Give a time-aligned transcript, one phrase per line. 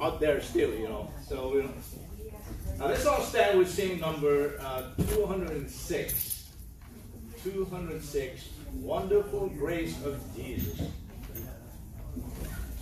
[0.00, 1.10] out there still, you know.
[1.28, 1.72] So you know.
[2.78, 6.50] Now let's all stand with sing number uh, 206.
[7.42, 8.48] 206,
[8.80, 10.80] Wonderful Grace of Jesus.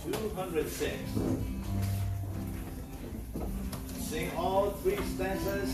[0.05, 0.93] 206.
[3.99, 5.73] Sing all three stanzas.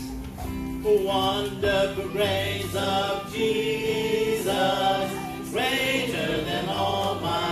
[0.82, 4.54] Wonderful grace of Jesus,
[5.50, 7.49] greater than all my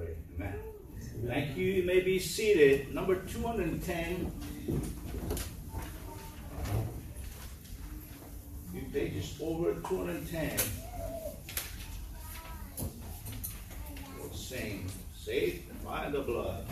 [0.00, 0.14] pray.
[0.36, 0.54] Amen.
[1.26, 1.66] Thank you.
[1.66, 2.94] You may be seated.
[2.94, 4.32] Number 210.
[8.72, 10.58] Few pages over 210.
[14.18, 16.64] We'll sing, Saved by the Blood.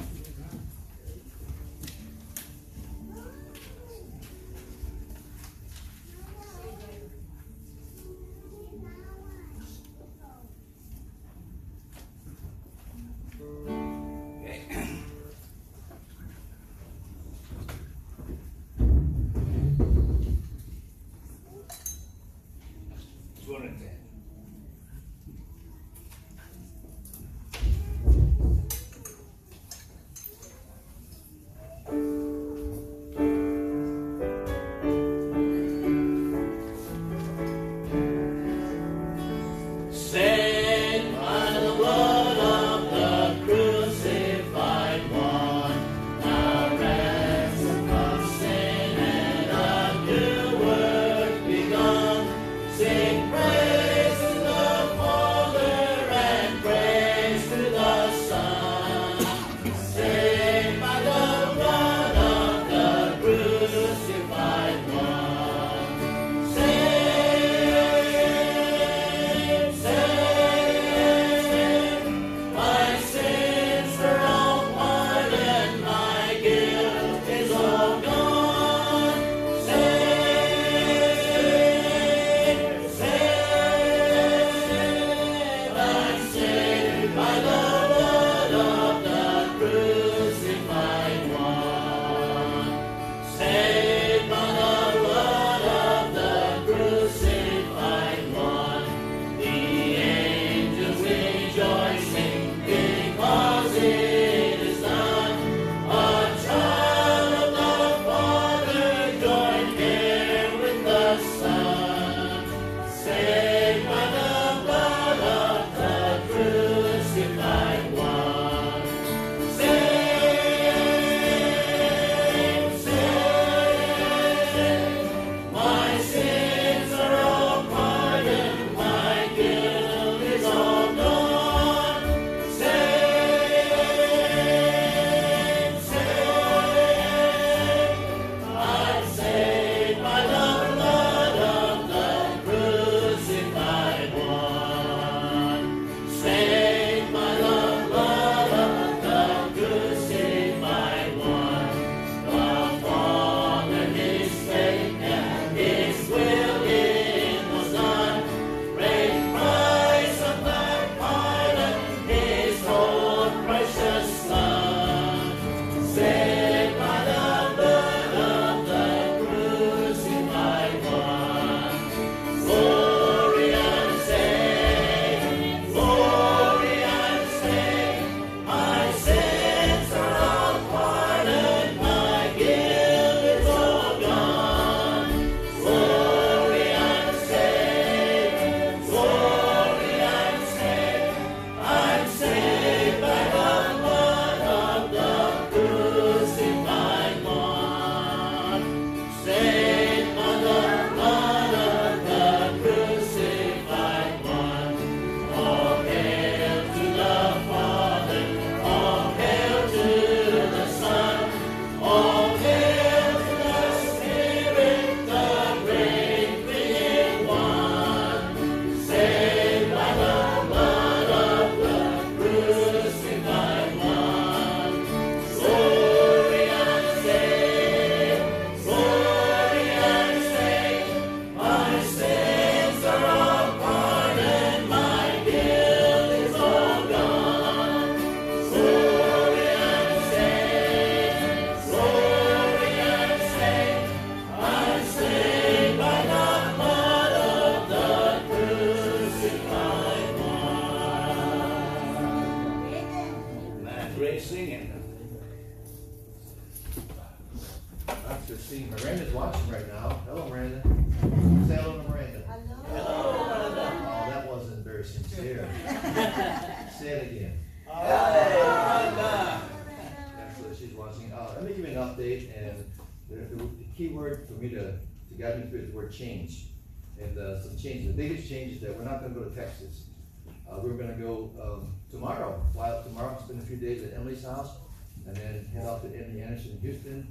[285.89, 287.09] To MD Anderson in Houston,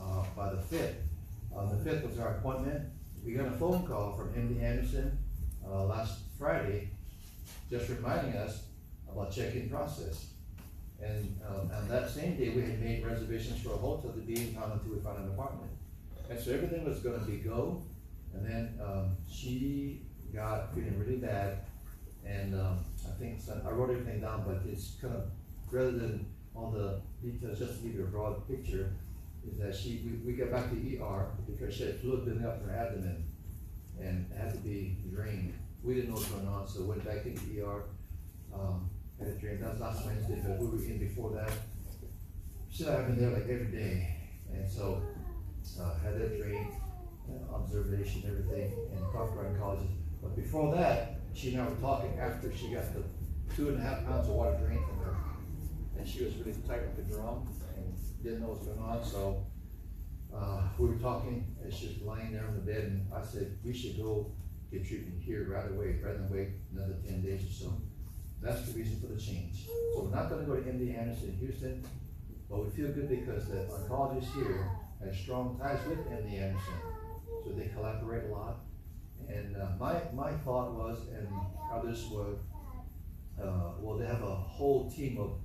[0.00, 0.96] uh, by the fifth.
[1.54, 2.88] Uh, the fifth was our appointment.
[3.24, 5.16] We got a phone call from MD Anderson,
[5.64, 6.90] uh, last Friday,
[7.70, 8.64] just reminding us
[9.08, 10.32] about check-in process.
[11.00, 14.48] And, um, on that same day, we had made reservations for a hotel to be
[14.48, 15.70] in town until we found an apartment.
[16.28, 17.84] And so everything was gonna be go,
[18.34, 21.58] and then, um, she got feeling really bad.
[22.24, 25.30] And, um, I think, some- I wrote everything down, but it's kind of,
[25.70, 28.92] rather than all the details, just to give you a broad picture,
[29.50, 32.62] is that she, we, we got back to ER because she had fluid building up
[32.62, 33.24] in her abdomen
[34.00, 35.54] and had to be drained.
[35.82, 37.84] We didn't know what was going on, so went back into ER,
[38.54, 41.50] um, had it drained, that was last Wednesday, but we were in before that.
[42.70, 44.16] Should have been there like every day,
[44.52, 45.02] and so,
[45.80, 46.72] uh, had that drained,
[47.28, 49.92] uh, observation, everything, and Crawford Oncologist.
[50.22, 53.02] But before that, she I were talking after she got the
[53.54, 54.84] two and a half pounds of water drained.
[56.02, 57.94] And she was really tight with the drum and
[58.24, 59.46] didn't know what was going on, so,
[60.34, 63.56] uh, we were talking, and she was lying there on the bed, and I said,
[63.62, 64.32] we should go
[64.72, 67.72] get treatment here right away, rather than wait another ten days or so.
[68.42, 69.68] That's the reason for the change.
[69.94, 71.84] So we're not gonna go to MD Anderson in Houston,
[72.50, 74.68] but we feel good because the oncologist here
[75.04, 76.74] has strong ties with MD Anderson,
[77.44, 78.56] so they collaborate a lot.
[79.28, 81.28] And, uh, my, my thought was, and
[81.72, 82.34] others were,
[83.40, 85.38] uh, well, they have a whole team of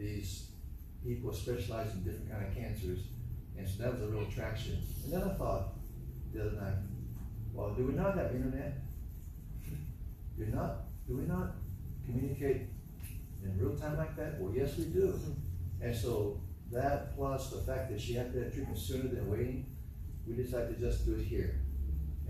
[0.00, 0.48] these
[1.04, 3.00] people specialized in different kind of cancers,
[3.56, 4.82] and so that was a real attraction.
[5.04, 5.74] And then I thought,
[6.32, 6.74] the other night,
[7.52, 8.78] well, do we not have internet?
[10.36, 11.56] Do we not, do we not
[12.06, 12.68] communicate
[13.42, 14.40] in real time like that?
[14.40, 15.18] Well, yes, we do.
[15.82, 16.40] And so
[16.72, 19.66] that plus the fact that she had to have treatment sooner than waiting,
[20.26, 21.60] we decided to just do it here.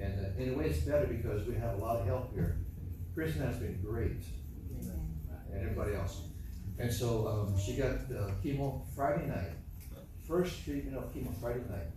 [0.01, 2.59] And uh, in a way, it's better because we have a lot of help here.
[3.15, 4.25] Kristen has been great,
[4.81, 6.23] and everybody else.
[6.81, 9.53] And so, um, she got uh, chemo Friday night,
[10.27, 11.91] first treatment of chemo Friday night.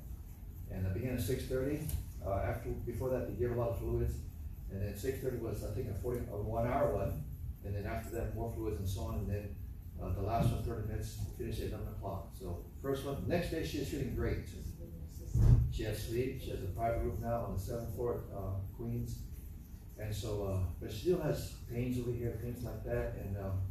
[0.71, 1.79] And it began at six thirty,
[2.25, 4.15] uh, after, before that, they gave a lot of fluids.
[4.71, 7.23] And then six thirty was, I think, a forty, a one hour one,
[7.63, 9.55] and then after that, more fluids and so on, and then,
[10.01, 12.31] uh, the last one, thirty minutes, finished at eleven o'clock.
[12.37, 14.39] So, first one, next day, she is feeling great.
[15.71, 19.19] She has sleep, she has a private room now on the seventh floor, uh, Queens.
[19.97, 23.61] And so, uh, but she still has pains over here, things like that, and, um,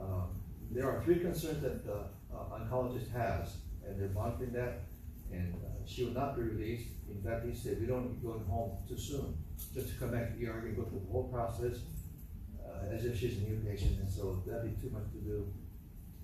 [0.00, 0.40] um,
[0.70, 2.04] there are three concerns that the
[2.34, 4.82] uh, oncologist has, and they're monitoring that,
[5.32, 6.88] and uh, she will not be released.
[7.10, 9.36] In fact, he said, we don't need going home too soon,
[9.74, 11.80] just to come back to ER and go through the whole process,
[12.64, 15.52] uh, as if she's a new patient, and so that'd be too much to do.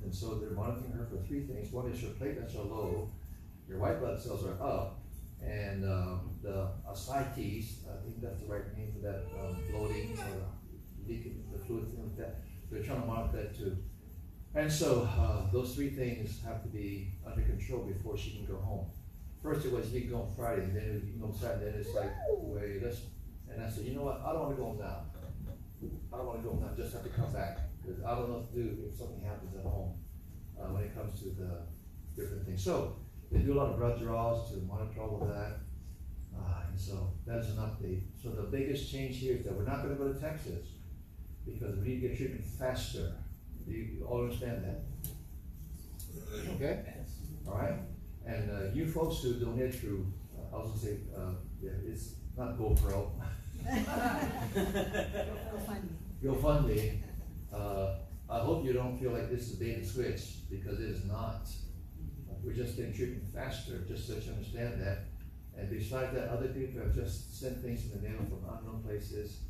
[0.03, 3.11] And so they're monitoring her for three things, one is her platelets are low,
[3.69, 5.01] your white blood cells are up,
[5.43, 7.39] and, um, the ascites,
[7.91, 10.47] I think that's the right name for that, um, bloating or
[11.07, 12.46] leaking, the fluid, thing like that.
[12.71, 13.77] They're trying to monitor that too.
[14.55, 18.57] And so, uh, those three things have to be under control before she can go
[18.57, 18.87] home.
[19.43, 22.11] First it was, you go on Friday, and then you go Saturday, then it's like,
[22.31, 23.03] wait, let's,
[23.51, 25.05] and I said, you know what, I don't wanna go home now.
[26.13, 28.37] I don't wanna go home now, just have to come back, cause I don't know
[28.37, 29.99] what to do if something happens at home,
[30.59, 31.69] uh, when it comes to the
[32.17, 32.65] different things.
[32.65, 32.97] So,
[33.31, 35.61] they do a lot of blood draws to monitor all of that.
[36.35, 38.05] Uh, and so, that's an update.
[38.23, 40.67] So the biggest change here is that we're not gonna go to Texas,
[41.47, 43.15] because we need to get treatment faster.
[43.67, 44.85] Do you all understand that?
[46.55, 46.85] Okay?
[47.47, 47.79] All right?
[48.27, 52.15] And, uh, you folks who donate through, uh, I was gonna say, uh, yeah, it's
[52.37, 53.11] not GoPro.
[56.23, 56.99] GoFundMe,
[57.53, 57.95] uh,
[58.29, 61.05] I hope you don't feel like this is a bait and switch, because it is
[61.05, 61.49] not.
[62.43, 65.07] We're just getting treatment faster, just so you understand that.
[65.57, 69.41] And besides that, other people have just sent things in the mail from unknown places.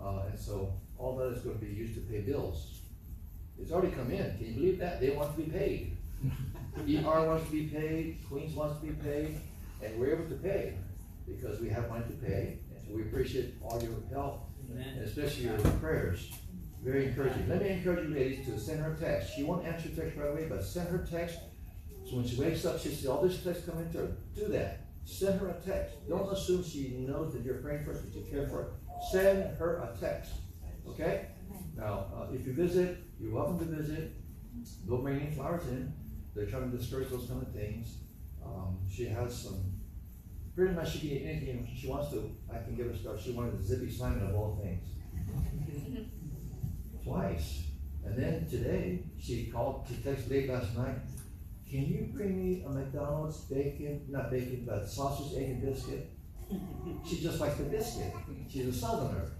[0.00, 2.80] Uh, and so, all that is gonna be used to pay bills.
[3.58, 5.00] It's already come in, can you believe that?
[5.00, 5.96] They want to be paid.
[6.78, 9.40] ER wants to be paid, Queens wants to be paid,
[9.82, 10.78] and we're able to pay,
[11.26, 12.58] because we have money to pay.
[12.70, 16.30] And so we appreciate all your help, and especially your prayers.
[16.82, 17.48] Very encouraging.
[17.48, 19.34] Let me encourage you ladies to send her a text.
[19.34, 21.38] She won't answer text right away, but send her a text.
[22.08, 24.16] So when she wakes up, she sees all this text coming to her.
[24.34, 24.86] Do that.
[25.04, 25.96] Send her a text.
[26.08, 28.70] Don't assume she knows that you're praying for her, that you care for her.
[29.12, 30.32] Send her a text,
[30.88, 31.26] okay?
[31.76, 34.12] Now, uh, if you visit, you're welcome to visit.
[34.86, 35.92] don't bring any flowers in,
[36.34, 37.98] they're trying to discourage those kind of things.
[38.44, 39.72] Um, she has some,
[40.54, 43.32] pretty much she can get anything she wants to, I can give her stuff, she
[43.32, 44.86] wanted the Zippy saimin of all things.
[47.04, 47.62] Twice,
[48.04, 50.96] and then today, she called, she texted late last night,
[51.68, 56.10] can you bring me a McDonald's bacon, not bacon, but sausage, egg and biscuit?
[57.08, 58.12] She just likes the biscuit,
[58.48, 59.30] she's a southerner.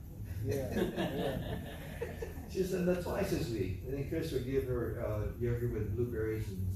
[2.50, 5.96] She said that twice this week, and then Chris would give her, uh, yogurt with
[5.96, 6.68] blueberries and,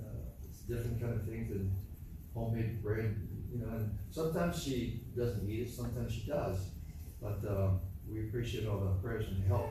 [0.00, 0.24] uh,
[0.66, 1.70] different kind of things and
[2.32, 3.14] homemade bread,
[3.52, 6.70] you know, and sometimes she doesn't eat it, sometimes she does.
[7.20, 9.68] But, um, we appreciate all the prayers and help.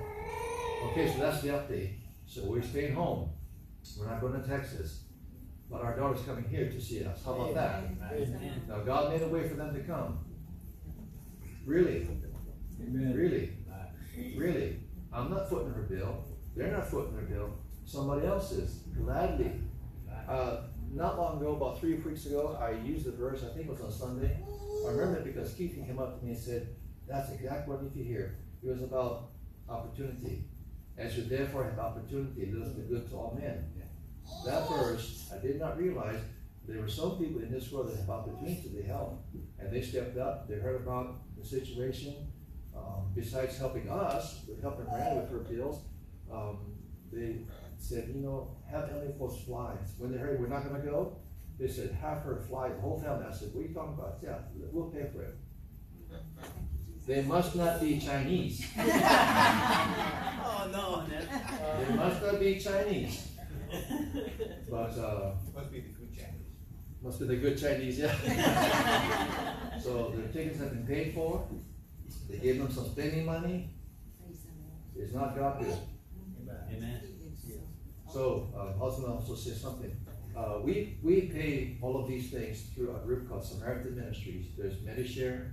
[0.92, 1.96] Okay, so that's the update.
[2.26, 3.32] So we're staying home.
[4.00, 5.06] We're not going to Texas.
[5.70, 7.24] But our daughter's coming here to see us.
[7.26, 7.84] How about that?
[8.68, 10.20] Now, God made a way for them to come.
[11.66, 12.08] Really?
[12.90, 13.54] Really?
[14.36, 14.80] Really?
[15.14, 16.24] I'm not footing her bill.
[16.56, 17.54] They're not footing her bill.
[17.86, 18.84] Somebody else is.
[18.98, 19.52] Gladly.
[20.28, 23.72] Uh, not long ago, about three weeks ago, I used the verse, I think it
[23.72, 24.38] was on Sunday.
[24.86, 26.76] I remember it because Keith came up to me and said,
[27.08, 28.38] That's exactly what I need to hear.
[28.64, 29.30] It was about
[29.70, 30.46] opportunity.
[30.98, 33.66] As you therefore have opportunity, listen to good to all men.
[34.46, 36.20] That verse, I did not realize
[36.68, 39.26] there were some people in this world that have opportunity to help.
[39.60, 42.31] And they stepped up, they heard about the situation.
[42.76, 45.82] Um, besides helping us, with helping Miranda with her bills,
[46.32, 46.58] um,
[47.12, 47.42] they
[47.78, 49.74] said, you know, have Emily folks fly.
[49.98, 51.18] When they heard we're not gonna go,
[51.60, 53.26] they said, have her fly, the whole family.
[53.30, 54.20] I said, what are you talking about?
[54.24, 54.38] Yeah,
[54.72, 55.36] we'll pay for it.
[57.08, 58.66] They must not be Chinese.
[60.54, 61.88] Oh, no, that.
[61.88, 63.28] They must not be Chinese.
[64.70, 66.48] But, uh, Must be the good Chinese.
[67.02, 68.14] must be the good Chinese, yeah.
[69.82, 71.48] So the tickets have been paid for.
[72.32, 73.70] They gave them some spending money.
[74.96, 75.78] It's not God good.
[76.74, 77.02] Amen.
[78.10, 79.94] So, uh, also, also say something.
[80.36, 84.48] Uh, we, we pay all of these things through a group called Samaritan Ministries.
[84.58, 85.52] There's Medishare,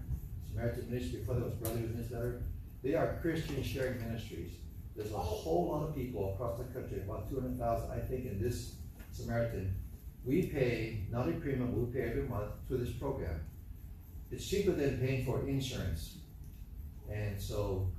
[0.49, 2.43] Samaritan Ministry, before that was Brother Newsletter.
[2.85, 4.53] They are Christian sharing ministries.
[4.95, 8.27] There's a whole lot of people across the country, about two hundred thousand, I think,
[8.27, 8.75] in this
[9.11, 9.75] Samaritan.
[10.25, 13.41] We pay, not a premium, we pay every month through this program.
[14.31, 16.18] It's cheaper than paying for insurance.
[17.11, 17.91] And so,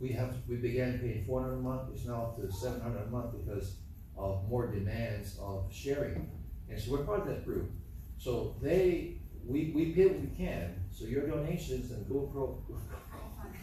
[0.00, 3.06] we have, we began paying four hundred a month, it's now up to seven hundred
[3.06, 3.76] a month because
[4.16, 6.30] of more demands of sharing.
[6.68, 7.70] And so we're part of that group.
[8.18, 12.58] So they, we, we pay what we can, so your donations and GoPro,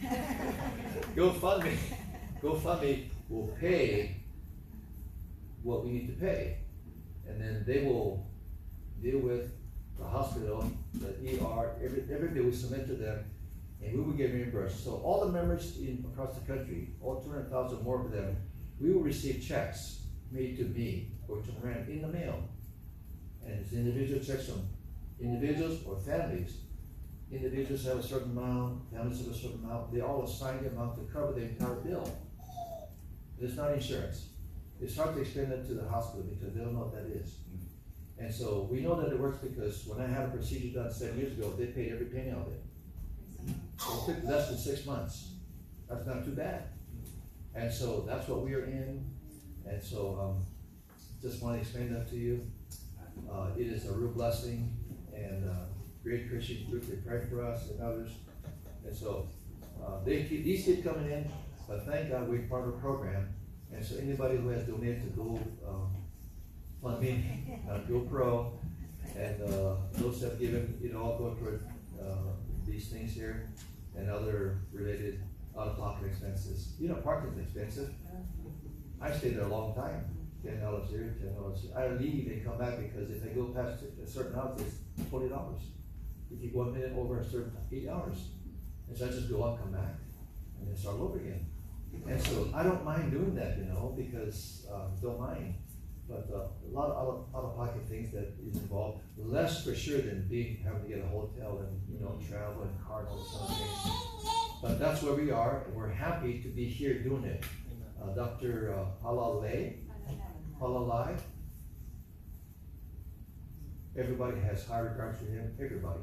[1.16, 1.76] GoFundMe,
[2.42, 4.16] GoFundMe will pay
[5.62, 6.58] what we need to pay.
[7.28, 8.26] And then they will
[9.02, 9.52] deal with
[9.98, 13.24] the hospital, the ER, every, every bill we submit to them,
[13.82, 14.84] and we will get reimbursed.
[14.84, 18.36] So all the members in, across the country, all two hundred thousand more of them,
[18.80, 22.42] we will receive checks made to me or to Miranda in the mail.
[23.44, 24.68] And it's individual checks from
[25.20, 26.58] individuals or families.
[27.30, 30.96] Individuals have a certain amount, families have a certain amount, they all assign the amount
[30.96, 32.10] to cover the entire bill.
[33.40, 34.28] It's not insurance.
[34.80, 37.38] It's hard to explain that to the hospital because they don't know what that is.
[37.52, 38.24] Mm.
[38.24, 41.18] And so we know that it works because when I had a procedure done seven
[41.18, 42.62] years ago, they paid every penny of it.
[43.78, 45.32] It took less than six months.
[45.88, 46.64] That's not too bad.
[47.54, 49.04] And so that's what we are in.
[49.66, 50.46] And so, um,
[51.22, 52.46] just want to explain that to you.
[53.30, 54.76] Uh, it is a real blessing
[55.14, 55.64] and, uh,
[56.02, 58.10] great Christian group, they pray for us and others.
[58.86, 59.28] And so,
[59.84, 61.30] uh, they keep, these keep coming in,
[61.68, 63.34] but thank God we're part of the program.
[63.72, 65.94] And so anybody who has donated to Go, um,
[66.82, 68.52] Fund Me, uh, GoPro,
[69.16, 71.62] and, uh, those have given, it all go toward,
[72.00, 72.32] uh,
[72.68, 73.50] these things here
[73.96, 75.22] and other related
[75.58, 76.74] out-of-pocket expenses.
[76.78, 77.92] You know, parking's expensive.
[79.00, 80.04] I stay there a long time,
[80.44, 81.66] ten dollars here, ten dollars.
[81.76, 85.28] I leave and come back because if I go past a certain hours, it's twenty
[85.28, 85.62] dollars.
[86.30, 88.18] If you go a minute over a certain, eight hours.
[88.88, 89.94] And so I just go up, come back,
[90.58, 91.46] and then start over again.
[92.06, 95.54] And so I don't mind doing that, you know, because, um, don't mind.
[96.08, 100.00] But, uh, a lot of out of, out-of-pocket things that is involved, less for sure
[100.00, 103.16] than being, having to get a hotel and, you know, travel and car and all
[103.18, 104.38] those things.
[104.62, 107.44] But that's where we are, and we're happy to be here doing it.
[108.02, 108.74] Uh, Dr.
[108.74, 109.76] uh, Halalay,
[110.60, 111.18] Halalai.
[113.96, 116.00] Everybody has high regards for him, everybody.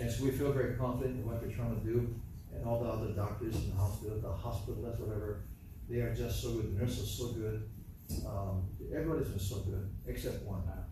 [0.00, 2.14] And so we feel very confident in what they're trying to do,
[2.52, 5.44] and all the other doctors in the hospital, the hospitalists, whatever,
[5.88, 7.68] they are just so good, the nurses are so good.
[8.26, 10.84] Um, everybody's been so good, except one, now,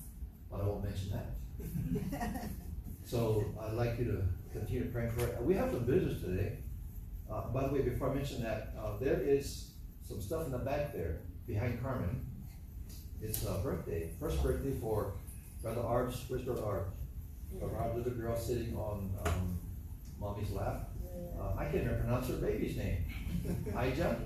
[0.50, 2.50] but I won't mention that.
[3.06, 5.42] So I'd like you to continue praying for it.
[5.42, 6.56] We have some visitors today.
[7.30, 9.72] Uh, by the way, before I mention that, uh, there is
[10.08, 12.24] some stuff in the back there behind Carmen.
[13.20, 15.12] it's a birthday, first birthday for
[15.62, 16.92] Brother Arbs, where's Brother Arbs?
[17.58, 19.58] Brother Arbs, little girl sitting on, um,
[20.18, 20.88] mommy's lap.
[21.38, 23.04] Uh, I can't even pronounce her baby's name.
[23.68, 24.16] Ija?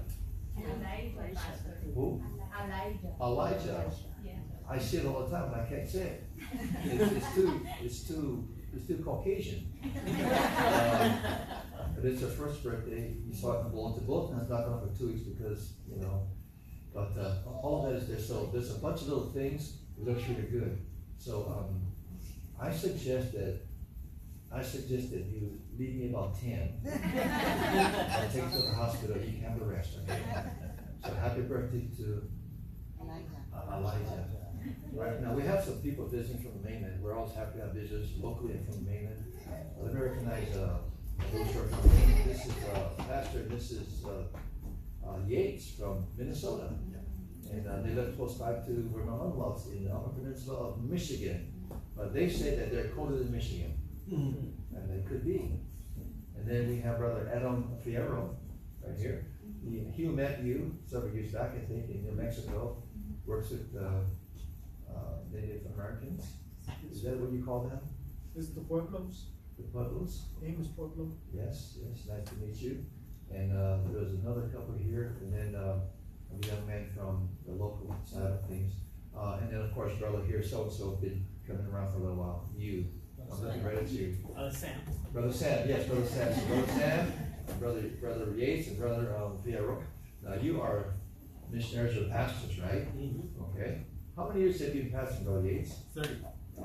[1.94, 2.22] Who?
[3.20, 3.90] Elijah.
[4.70, 6.24] I see it all the time, and I can't say it.
[6.84, 9.72] It's, it's too, it's too, it's too Caucasian.
[9.82, 11.12] Um,
[11.94, 14.96] But it's her first birthday, you saw it in the bulletin, bulletin's not up for
[14.96, 16.28] two weeks because, you know,
[16.94, 20.22] but, uh, all that is there, so there's a bunch of little things, it looks
[20.28, 20.78] really good.
[21.16, 21.82] So, um,
[22.60, 23.60] I suggest that,
[24.52, 26.80] I suggest that you leave me about ten.
[26.86, 30.20] I'll take you to the hospital, you can have the rest, okay?
[31.04, 32.22] So happy birthday to
[33.00, 34.26] uh, Elijah.
[34.92, 37.74] Right, now, we have some people visiting from the mainland, we're always happy to have
[37.74, 39.24] visitors locally and from the mainland.
[39.80, 40.78] Let me recognize, uh,
[41.32, 42.30] those who are from the mainland.
[42.30, 44.06] this is, uh, Pastor and Mrs.
[44.06, 46.70] uh, uh, Yates from Minnesota.
[47.50, 50.56] And, uh, they live close by to where my mom lives, in the Upper Peninsula
[50.56, 51.52] of Michigan.
[51.96, 53.74] But they say that they're colder than Michigan,
[54.10, 55.60] and they could be.
[56.36, 58.36] And then we have Brother Adam Fierro,
[58.84, 59.26] right here.
[59.64, 62.82] He, he met you several years back, I think, in New Mexico,
[63.28, 64.00] works with, uh,
[64.90, 66.24] uh, Native Americans.
[66.90, 67.78] Is that what you call them?
[68.34, 69.26] This is the Pueblos,
[69.58, 70.24] The Pueblos?
[70.42, 71.12] Amos Pueblo.
[71.32, 72.84] Yes, yes, nice to meet you.
[73.30, 75.80] And, uh, there was another couple here, and then, uh,
[76.32, 78.72] a young man from the local side of things.
[79.14, 82.48] Uh, and then, of course, brother here, so-and-so, been coming around for a little while,
[82.56, 82.86] you.
[83.30, 84.16] I'm looking right at you.
[84.34, 84.80] Uh, Sam.
[85.12, 87.12] Brother Sam, yes, Brother Sam, so Brother Sam,
[87.58, 89.82] Brother, Brother Yates, and Brother, um, Fierro.
[90.22, 90.94] Now, you are
[91.50, 92.86] missionaries or pastors, right?
[93.54, 93.82] Okay.
[94.16, 95.72] How many years have you been pastoring, Brother Yates?
[95.94, 96.16] Thirty.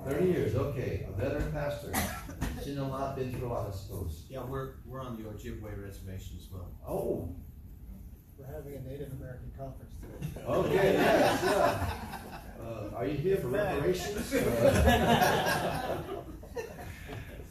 [0.05, 1.93] Thirty years, okay, a veteran pastor.
[2.63, 4.25] Seen a lot, been through a lot, I suppose.
[4.27, 6.71] Yeah, we're, we're on the Ojibwe reservation as well.
[6.87, 7.35] Oh,
[8.37, 10.43] We're having a Native American conference today.
[10.47, 12.39] okay, yes, yeah.
[12.59, 14.33] Uh, are you here for reparations?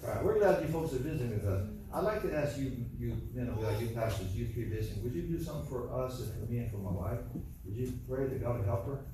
[0.05, 1.63] All right, we're glad you folks are visiting with us.
[1.95, 5.15] I'd like to ask you, you, you know, like you pastors, you three visiting, would
[5.15, 7.21] you do something for us and for me and for my wife?
[7.65, 9.05] Would you pray that God would help her?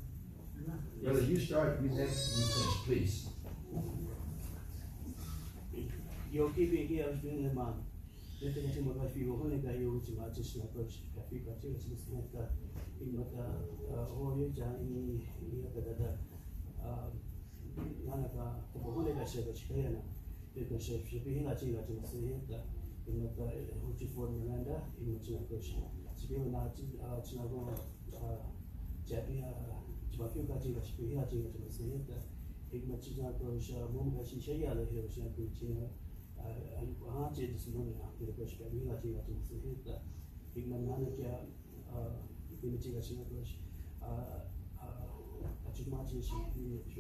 [1.03, 3.29] Brother, you start, you next, you finish, please.
[6.33, 7.75] Yo kipi kia vipini man.
[8.43, 11.39] Nete kati mo kai figo hone kai yo uchi ma chish na coach ka fi
[11.39, 12.45] ka chiga chiga sina ka
[13.03, 13.45] imata
[14.13, 16.11] o yo ja i i ka da da
[18.05, 20.18] nana ka ko hone ka sina ka chi chi fi ka chiga
[20.59, 22.59] preconception natingatinaseheta
[23.07, 23.45] inata
[23.87, 25.77] hotifon melanda imatinakosha
[26.15, 27.79] sipiwanatinagoma
[29.07, 29.55] japia
[30.11, 32.15] timafiukatinga sipihiatinga tinaseheta
[32.73, 35.89] igmatinakosha momkashishayalehirosinakuitina
[37.09, 39.95] ahantedisinoneankirikoshpamihiatingatinaseheta
[40.57, 41.33] igmananakya
[42.63, 43.59] imitingatinakosha
[45.69, 46.35] atikmatishi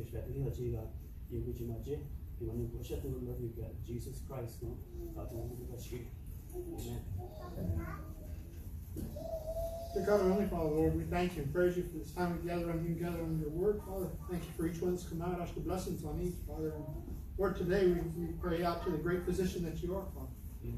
[0.07, 0.83] shpapihilatiga
[1.31, 1.99] yeguchimache
[2.40, 4.79] Even in Pushat number, you got, Jesus Christ, no?
[6.55, 7.01] Amen.
[9.94, 12.38] Dear God, our Heavenly Father, Lord, we thank you and praise you for this time
[12.40, 14.07] we gather on you gather on your word, Father.
[14.31, 15.40] Thank you for each one that's come out.
[15.40, 16.74] Ask the blessings on each, Father.
[16.77, 16.85] And
[17.37, 20.29] Lord, today we, we pray out to the great physician that you are, Father.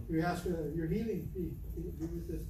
[0.08, 2.44] We ask uh, your healing be, be with this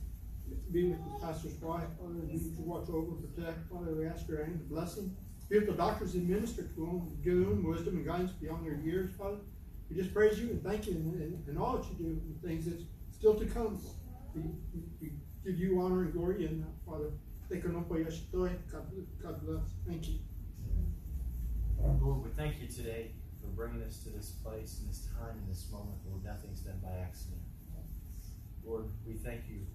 [0.72, 3.94] be with the pastor's wife, Father, need you watch over, protect, Father.
[3.94, 5.16] We ask your hand of blessing
[5.50, 9.10] be the doctors and minister to them, give them wisdom and guidance beyond their years,
[9.18, 9.38] Father.
[9.90, 12.40] We just praise you and thank you and, and, and all that you do and
[12.40, 13.80] things that's still to come.
[14.32, 15.10] We, we, we
[15.44, 17.10] give you honor and glory in that, uh, Father.
[17.48, 18.52] Te conozco y estoy.
[18.70, 18.86] God
[19.20, 19.74] God bless.
[19.88, 20.20] Thank you.
[22.00, 23.10] Lord, we thank you today
[23.40, 26.78] for bringing us to this place and this time and this moment, Lord, nothing's done
[26.80, 27.40] by accident.
[28.64, 29.66] Lord, we thank you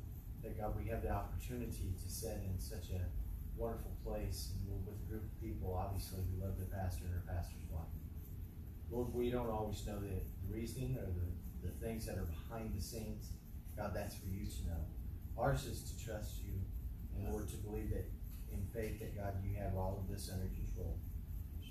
[0.41, 3.01] that God, we have the opportunity to sit in such a
[3.57, 7.23] wonderful place and with a group of people, obviously, who love the pastor and her
[7.27, 7.87] pastor's wife.
[8.91, 12.81] Lord, we don't always know the reasoning or the, the things that are behind the
[12.81, 13.31] scenes.
[13.75, 14.83] God, that's for you to know.
[15.37, 16.55] Ours is to trust you
[17.17, 18.05] and Lord, to believe that
[18.51, 20.97] in faith that God, you have all of this under control.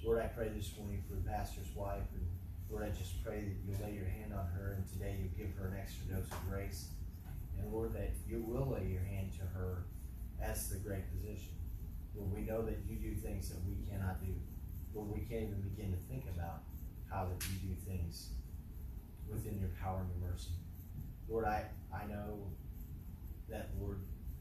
[0.05, 2.27] Lord, I pray this morning for the pastor's wife, and
[2.71, 5.57] Lord, I just pray that you'll lay your hand on her, and today you'll give
[5.57, 6.89] her an extra dose of grace.
[7.59, 9.85] And Lord, that you will lay your hand to her
[10.43, 11.54] as the great physician.
[12.15, 14.33] Lord, we know that you do things that we cannot do.
[14.95, 16.63] Lord, we can't even begin to think about
[17.11, 18.31] how that you do things
[19.29, 20.51] within your power and your mercy.
[21.29, 22.53] Lord, I, I know
[23.49, 24.01] that, Lord,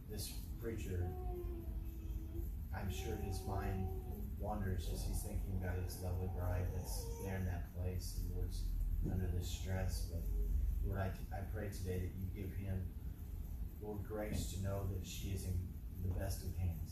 [0.10, 0.32] this
[0.62, 1.08] preacher,
[2.76, 3.88] I'm sure his mind
[4.40, 8.64] wanders as he's thinking about his lovely bride that's there in that place and Lord's
[9.10, 10.08] under this stress.
[10.12, 10.24] But
[10.86, 12.82] Lord, I, I pray today that you give him,
[13.82, 15.58] Lord, grace to know that she is in
[16.04, 16.83] the best of hands.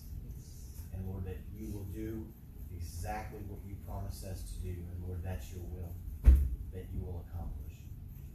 [0.93, 2.27] And Lord, that you will do
[2.75, 5.93] exactly what you promised us to do, and Lord, that's your will,
[6.73, 7.75] that you will accomplish.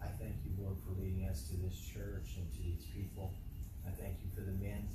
[0.03, 3.35] I thank you, Lord, for leading us to this church and to these people.
[3.87, 4.89] I thank you for the men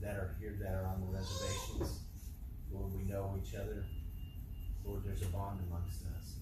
[0.00, 2.00] that are here that are on the reservations.
[2.72, 3.84] Lord, we know each other.
[4.84, 6.40] Lord, there's a bond amongst us.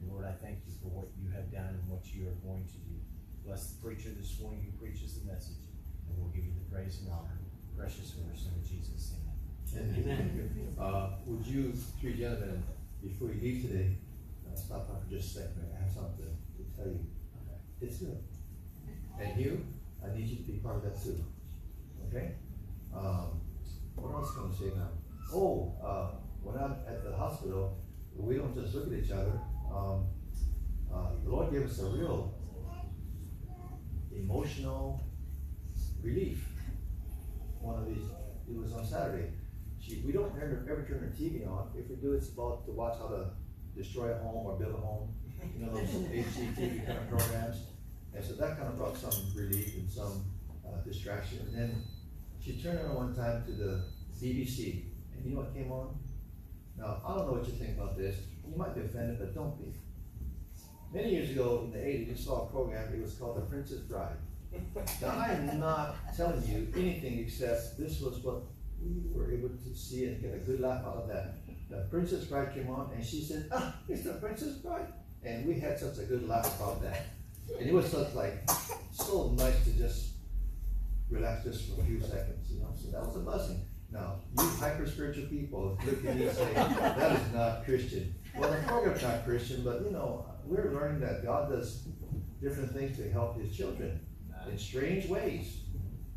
[0.00, 2.66] And Lord, I thank you for what you have done and what you are going
[2.66, 2.98] to do.
[3.44, 5.66] Bless the preacher this morning who preaches the message,
[6.06, 7.40] and we'll give you the praise and honor.
[7.76, 9.21] Precious in your son, Jesus'.
[9.74, 10.76] Amen.
[10.78, 12.62] Uh, would you, three gentlemen,
[13.02, 13.96] before you leave today,
[14.46, 17.00] uh, stop by for just a second, I have something to tell you.
[17.80, 18.18] It's good.
[19.18, 19.64] And you,
[20.04, 21.24] I need you to be part of that too,
[22.08, 22.32] okay?
[22.94, 23.40] Um,
[23.94, 24.90] what else can I say now?
[25.32, 27.78] Oh, uh, when I'm at the hospital,
[28.14, 29.40] we don't just look at each other,
[29.74, 30.04] um,
[30.92, 32.34] uh, the Lord gave us a real
[34.14, 35.02] emotional
[36.02, 36.46] relief.
[37.60, 38.04] One of these,
[38.50, 39.28] it was on Saturday.
[39.82, 41.70] She, we don't ever, ever turn the TV on.
[41.76, 43.30] If we do, it's about to watch how to
[43.76, 45.12] destroy a home or build a home.
[45.56, 47.56] You know, those HGTV kind of programs.
[48.14, 50.24] And so that kind of brought some relief and some
[50.64, 51.38] uh, distraction.
[51.48, 51.82] And then
[52.40, 53.84] she turned it on one time to the
[54.22, 54.84] BBC.
[55.14, 55.98] And you know what came on?
[56.78, 58.16] Now, I don't know what you think about this.
[58.48, 59.74] You might be offended, but don't be.
[60.94, 63.80] Many years ago in the 80s, we saw a program, it was called The Princess
[63.80, 64.16] Bride.
[65.00, 68.42] Now, I am not telling you anything except this was what
[68.84, 71.36] we were able to see and get a good laugh out of that.
[71.70, 74.92] The Princess Bride came on and she said, ah, it's the Princess Bride.
[75.24, 77.06] And we had such a good laugh about that.
[77.58, 78.48] And it was such like,
[78.92, 80.10] so nice to just
[81.10, 83.60] relax just for a few seconds, you know, so that was a blessing.
[83.90, 88.14] Now, you hyper spiritual people look at me and say, that is not Christian.
[88.36, 91.88] Well, the program's not Christian, but you know, we're learning that God does
[92.40, 94.00] different things to help his children
[94.50, 95.58] in strange ways.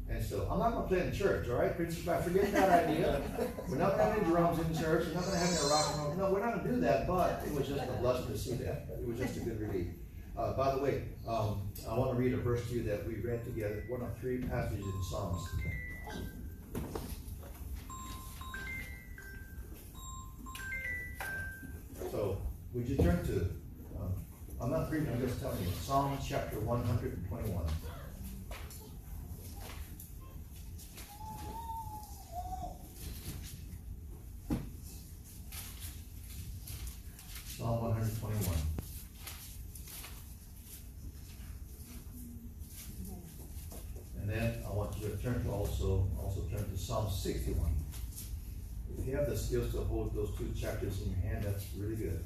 [0.08, 1.76] And so I'm not going to play in church, all right?
[1.76, 3.22] Princess, I forget that idea.
[3.68, 5.08] We're not going to have any drums in church.
[5.08, 6.16] We're not going to have any rock and roll.
[6.16, 8.54] No, we're not going to do that, but it was just a blessing to see
[8.56, 8.88] that.
[9.00, 9.88] It was just a good relief.
[10.38, 13.16] Uh, by the way, um, I want to read a verse to you that we
[13.16, 15.48] read together, one of three passages in Psalms.
[22.12, 22.42] So,
[22.74, 23.50] would you turn to,
[24.00, 24.14] um,
[24.62, 27.66] I'm not reading, I'm just telling you, Psalm chapter 121.
[37.66, 38.58] Psalm one hundred and twenty-one.
[44.22, 47.72] And then I want you to turn to also, also turn to Psalm sixty-one.
[49.00, 51.96] If you have the skills to hold those two chapters in your hand, that's really
[51.96, 52.24] good.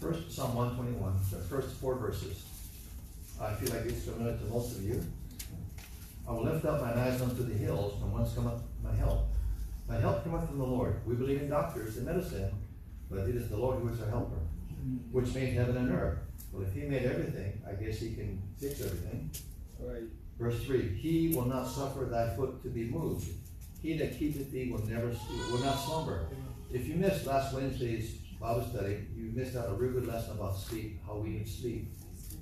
[0.00, 2.42] First, Psalm one twenty-one, the first four verses.
[3.38, 5.04] I feel like it's familiar to most of you.
[6.26, 9.26] I will lift up mine eyes unto the hills, from whence cometh my help.
[9.88, 11.00] My help cometh from the Lord.
[11.06, 12.50] We believe in doctors and medicine,
[13.08, 14.40] but it is the Lord who is our helper,
[15.12, 16.18] which made heaven and earth.
[16.52, 19.30] Well, if he made everything, I guess he can fix everything.
[19.78, 20.04] Right.
[20.38, 23.28] Verse three, he will not suffer thy foot to be moved.
[23.80, 25.08] He that keepeth thee will never,
[25.50, 26.26] will not slumber.
[26.72, 30.56] If you missed last Wednesday's Bible study, you missed out a real good lesson about
[30.56, 31.94] sleep, how we need sleep.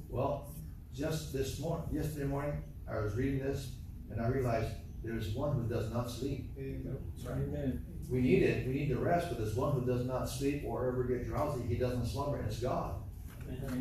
[0.09, 0.51] Well,
[0.95, 3.73] just this morning, yesterday morning, I was reading this
[4.11, 4.71] and I realized
[5.05, 6.51] there's one who does not sleep.
[6.59, 7.85] Amen.
[8.11, 10.89] We need it, we need to rest, but there's one who does not sleep or
[10.89, 12.97] ever get drowsy, he doesn't slumber, and it's God.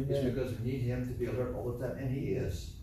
[0.09, 2.75] It's because we need him to be alert all the time, and he is.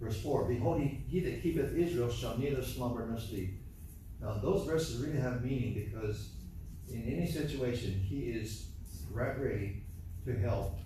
[0.00, 3.60] Verse four, behold, he, he that keepeth Israel shall neither slumber nor sleep.
[4.20, 6.30] Now, those verses really have meaning because
[6.88, 8.68] in any situation, he is
[9.10, 9.82] right ready
[10.24, 10.78] to help,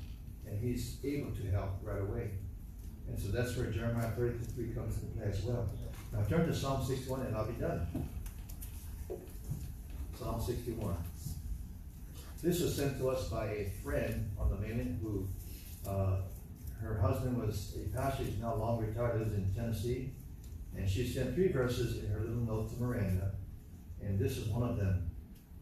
[0.46, 2.30] and he's able to help right away.
[3.08, 5.68] And so that's where Jeremiah thirty-three comes into play as well.
[6.12, 7.86] Now turn to Psalm sixty-one and I'll be done.
[10.18, 10.96] Psalm sixty-one.
[12.42, 15.28] This was sent to us by a friend on the mainland who,
[15.88, 16.16] uh,
[16.80, 20.10] her husband was a pastor, he's now long retired, lives in Tennessee.
[20.76, 23.32] And she sent three verses in her little note to Miranda,
[24.00, 25.10] and this is one of them.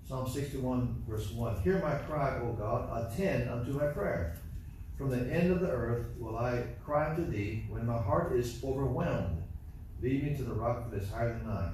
[0.09, 4.37] Psalm sixty-one, verse one, Hear my cry, O God, attend unto my prayer.
[4.97, 8.61] From the end of the earth will I cry unto thee when my heart is
[8.65, 9.39] overwhelmed.
[10.03, 11.71] Lead me to the rock that is higher than I.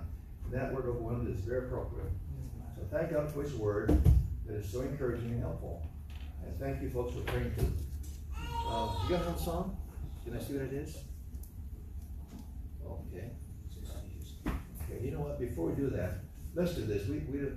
[0.50, 2.10] That word of one that is very appropriate.
[2.76, 4.00] So thank God for his word
[4.46, 5.86] that is so encouraging and helpful.
[6.44, 7.72] And thank you folks for praying too.
[8.68, 9.76] Uh, you got one song?
[10.24, 10.98] Can I see what it is?
[12.84, 13.30] Okay.
[14.46, 16.18] Okay, you know what, before we do that,
[16.54, 17.48] let's do this, we, we,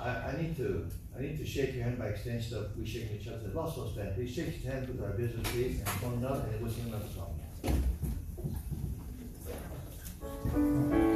[0.00, 3.16] I, I need to, I need to shake your hand by extension of, we shaking
[3.20, 6.14] each other, let's also stand, please shake your hand with our business lead and one
[6.14, 7.84] another, and we'll sing another song.
[10.54, 11.13] You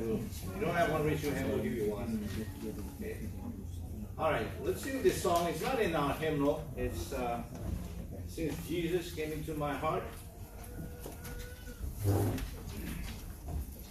[0.00, 2.28] We'll, you don't have one, raise your hand, we'll give you one.
[2.96, 3.18] Okay.
[4.18, 5.46] All right, let's sing this song.
[5.46, 6.64] It's not in our hymnal.
[6.76, 7.42] It's uh,
[8.26, 10.02] since Jesus came into my heart.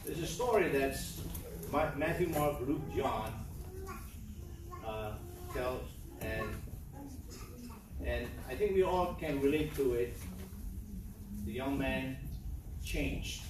[0.06, 1.22] There's a story that's
[1.72, 3.34] Matthew, Mark, Luke, John
[4.86, 5.12] uh,
[5.54, 5.84] tells,
[6.22, 6.48] and
[8.06, 10.18] and I think we all can relate to it.
[11.46, 12.18] The young man
[12.84, 13.44] changed,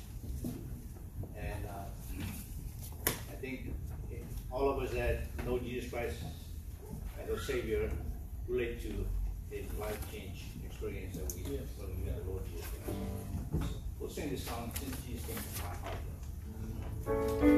[1.39, 3.73] and uh, I think
[4.52, 6.15] all of us that know Jesus Christ
[7.21, 7.89] as our Savior
[8.47, 9.06] relate to
[9.50, 13.73] his life change experience that we have when we met the Lord Jesus Christ.
[14.00, 17.57] We'll sing this song since Jesus came to my heart.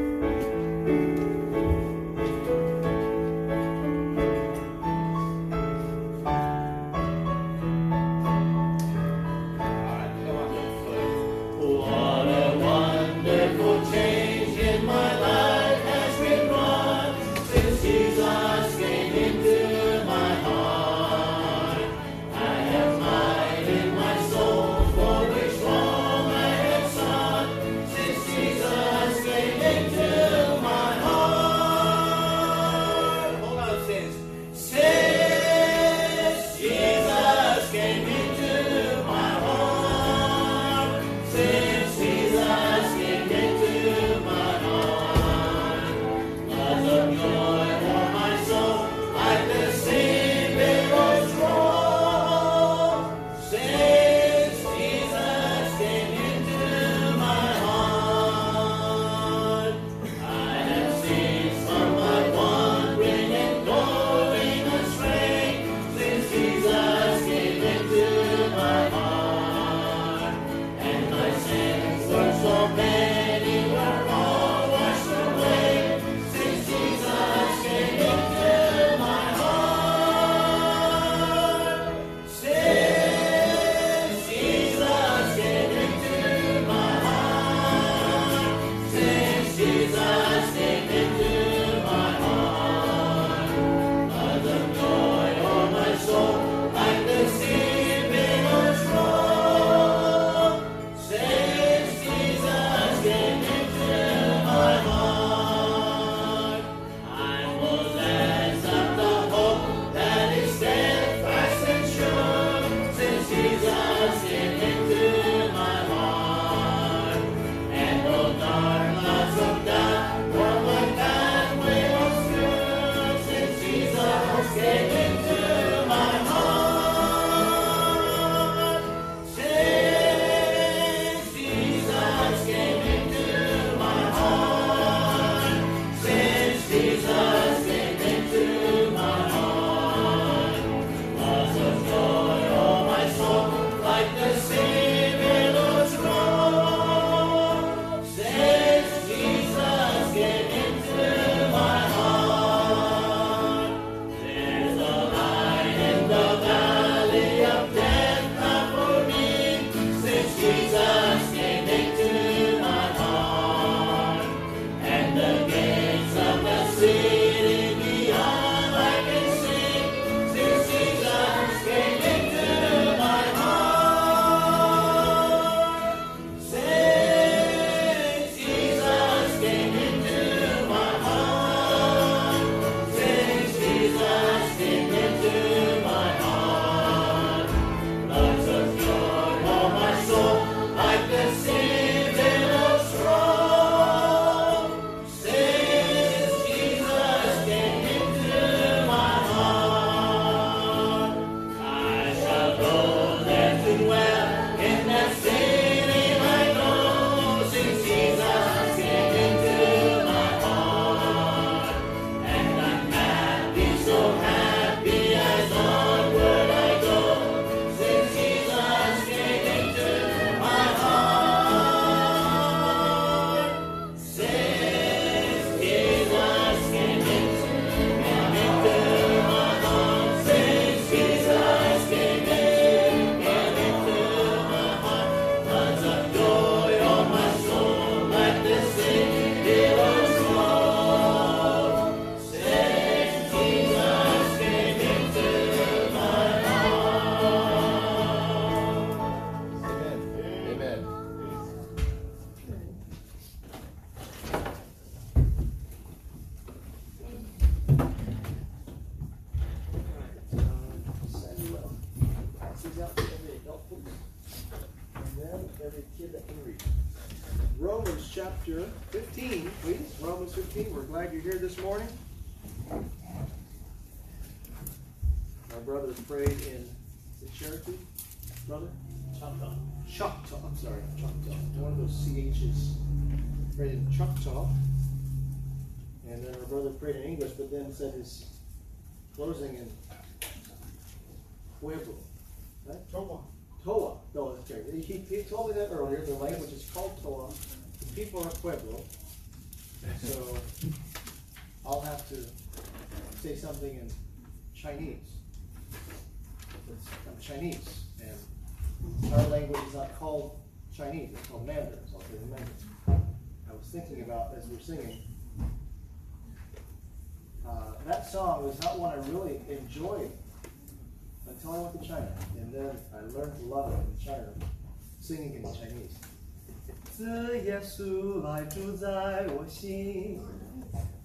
[327.59, 330.21] 耶稣来住在我心，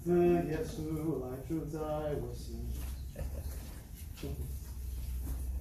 [0.04, 0.12] 自
[0.48, 2.68] 耶稣来住在我心。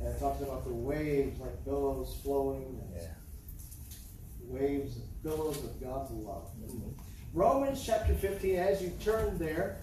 [0.00, 3.08] And it talks about the waves like billows flowing, and
[4.48, 6.50] waves, billows of God's love.
[7.34, 9.78] Romans chapter 15, as you turn there,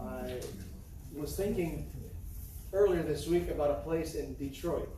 [0.00, 0.40] I
[1.14, 1.90] was thinking
[2.72, 4.88] earlier this week about a place in Detroit.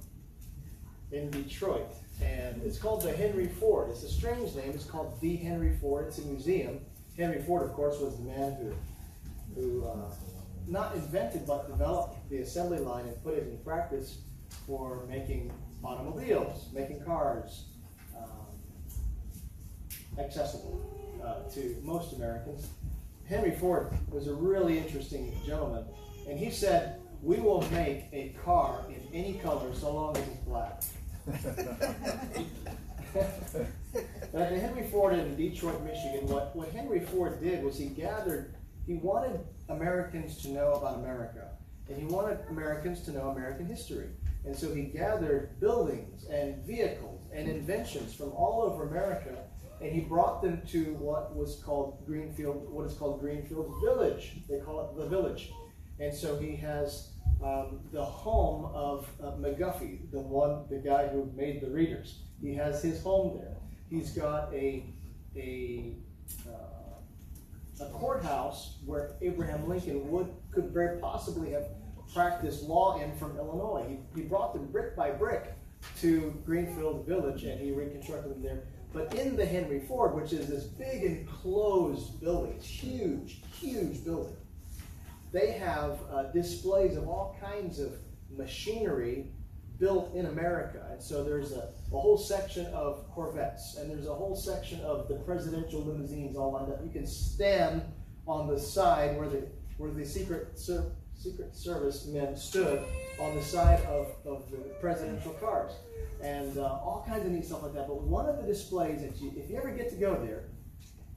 [1.11, 1.94] In Detroit.
[2.22, 3.89] and it's called the Henry Ford.
[3.89, 4.72] It's a strange name.
[4.74, 6.07] It's called the Henry Ford.
[6.07, 6.80] It's a museum.
[7.15, 10.09] Henry Ford, of course, was the man who, who uh,
[10.68, 14.20] not invented but developed the assembly line and put it in practice
[14.65, 15.51] for making
[15.84, 17.65] automobiles, making cars
[18.18, 18.47] um,
[20.20, 20.82] accessible
[21.24, 22.68] uh, to most Americans.
[23.28, 25.86] Henry Ford was a really interesting gentleman,
[26.30, 30.38] and he said, "We will make a car in any color so long as it's
[30.45, 30.82] black."
[34.32, 38.53] The Henry Ford in Detroit, Michigan, what, what Henry Ford did was he gathered,
[38.86, 41.49] he wanted Americans to know about America,
[41.89, 44.09] and he wanted Americans to know American history.
[44.45, 49.43] And so he gathered buildings and vehicles and inventions from all over America,
[49.82, 54.38] and he brought them to what was called Greenfield, what is called Greenfield Village.
[54.49, 55.51] They call it the Village.
[55.99, 57.09] And so he has
[57.43, 62.19] um, the home of McGuffey, the one, the guy who made the readers.
[62.41, 63.57] He has his home there.
[63.89, 64.85] He's got a
[65.35, 65.93] a
[66.47, 71.67] uh, a courthouse where Abraham Lincoln would could very possibly have
[72.13, 73.85] practiced law in from Illinois.
[73.88, 75.53] He, he brought them brick by brick
[75.99, 78.63] to Greenfield Village and he reconstructed them there.
[78.93, 84.38] But in the Henry Ford, which is this big enclosed building, it's huge, huge building
[85.32, 87.93] they have uh, displays of all kinds of
[88.36, 89.28] machinery
[89.80, 90.88] built in America.
[90.91, 95.07] And so there's a, a, whole section of Corvettes, and there's a whole section of
[95.07, 96.80] the presidential limousines all lined up.
[96.84, 97.84] You can stand
[98.28, 99.47] on the side where the
[99.78, 102.84] where the secret ser- secret service men stood
[103.19, 105.73] on the side of, of the presidential cars,
[106.23, 107.88] and uh, all kinds of neat stuff like that.
[107.88, 110.45] But one of the displays that you, if you ever get to go there,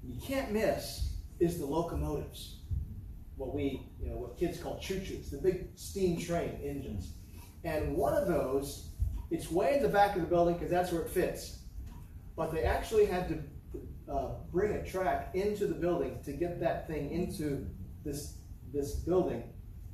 [0.03, 2.60] you can't miss is the locomotives
[3.41, 7.15] what we, you know, what kids call choo-choos, the big steam train engines.
[7.65, 8.91] And one of those,
[9.31, 11.61] it's way in the back of the building because that's where it fits.
[12.37, 16.87] But they actually had to uh, bring a track into the building to get that
[16.87, 17.67] thing into
[18.05, 18.35] this
[18.75, 19.43] this building.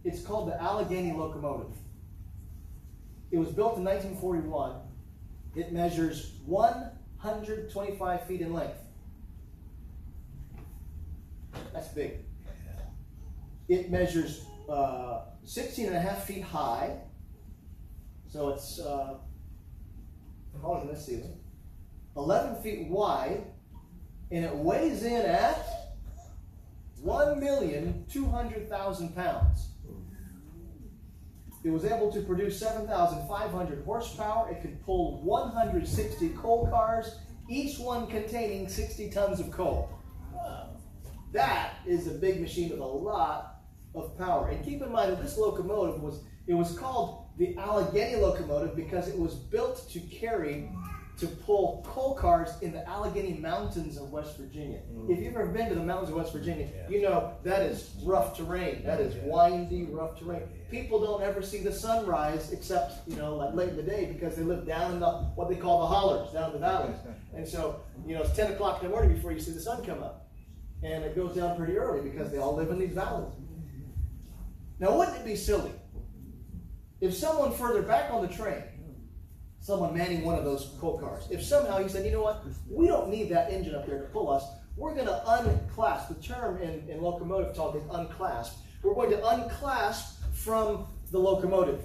[0.05, 1.73] It's called the Allegheny locomotive.
[3.31, 4.81] It was built in 1941.
[5.55, 8.79] It measures 125 feet in length.
[11.73, 12.26] That's big.
[13.69, 16.99] It measures uh, 16 and a half feet high.
[18.29, 19.14] So it's uh,
[20.61, 21.39] taller than this ceiling.
[22.17, 23.45] 11 feet wide.
[24.31, 25.64] And it weighs in at
[27.05, 29.69] 1,200,000 pounds.
[31.64, 34.51] It was able to produce 7,500 horsepower.
[34.51, 39.91] It could pull 160 coal cars, each one containing 60 tons of coal.
[41.33, 43.56] That is a big machine with a lot
[43.97, 44.49] of power.
[44.49, 49.09] And keep in mind that this locomotive was it was called the Allegheny locomotive because
[49.09, 50.69] it was built to carry
[51.19, 54.81] to pull coal cars in the Allegheny Mountains of West Virginia.
[54.93, 55.11] Mm.
[55.11, 56.89] If you've ever been to the mountains of West Virginia, yeah.
[56.91, 58.85] you know that is rough terrain.
[58.85, 59.23] That is yeah.
[59.25, 60.43] windy, rough terrain.
[60.43, 60.71] Yeah.
[60.71, 64.37] People don't ever see the sunrise except you know like late in the day because
[64.37, 66.97] they live down in the what they call the hollers, down in the valleys.
[67.35, 69.85] And so you know it's ten o'clock in the morning before you see the sun
[69.85, 70.31] come up,
[70.83, 73.35] and it goes down pretty early because they all live in these valleys.
[74.79, 75.72] Now, wouldn't it be silly
[77.01, 78.62] if someone further back on the train
[79.66, 81.24] someone manning one of those coal cars.
[81.29, 84.05] If somehow he said, you know what, we don't need that engine up there to
[84.07, 84.45] pull us,
[84.77, 86.09] we're going to unclasp.
[86.09, 88.59] The term in, in locomotive talk is unclasp.
[88.85, 91.81] We're going to unclasp from the locomotive.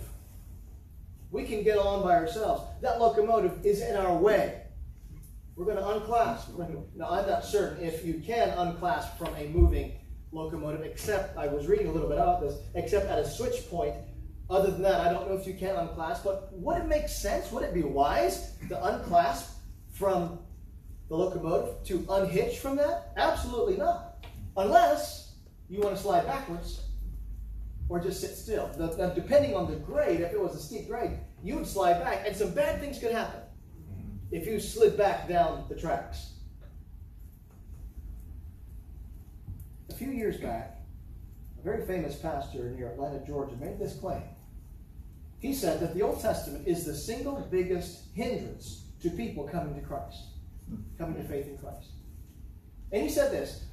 [1.31, 2.61] We can get on by ourselves.
[2.81, 4.61] That locomotive is in our way.
[5.55, 6.51] We're going to unclasp.
[6.95, 9.93] Now, I'm not certain if you can unclasp from a moving
[10.31, 13.95] locomotive, except I was reading a little bit about this, except at a switch point.
[14.49, 17.51] Other than that, I don't know if you can unclasp, but would it make sense?
[17.51, 19.57] Would it be wise to unclasp
[19.91, 20.39] from
[21.09, 23.13] the locomotive to unhitch from that?
[23.17, 24.25] Absolutely not.
[24.57, 25.35] Unless
[25.69, 26.81] you want to slide backwards
[27.87, 28.69] or just sit still.
[29.15, 32.35] Depending on the grade, if it was a steep grade, you would slide back, and
[32.35, 33.41] some bad things could happen
[34.31, 36.33] if you slid back down the tracks.
[40.01, 40.79] Few years back,
[41.59, 44.23] a very famous pastor near Atlanta, Georgia, made this claim.
[45.37, 49.81] He said that the Old Testament is the single biggest hindrance to people coming to
[49.81, 50.23] Christ,
[50.97, 51.89] coming to faith in Christ.
[52.91, 53.63] And he said this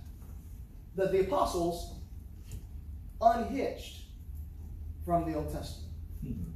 [0.97, 1.95] that the apostles
[3.23, 4.03] unhitched
[5.07, 5.89] from the Old Testament.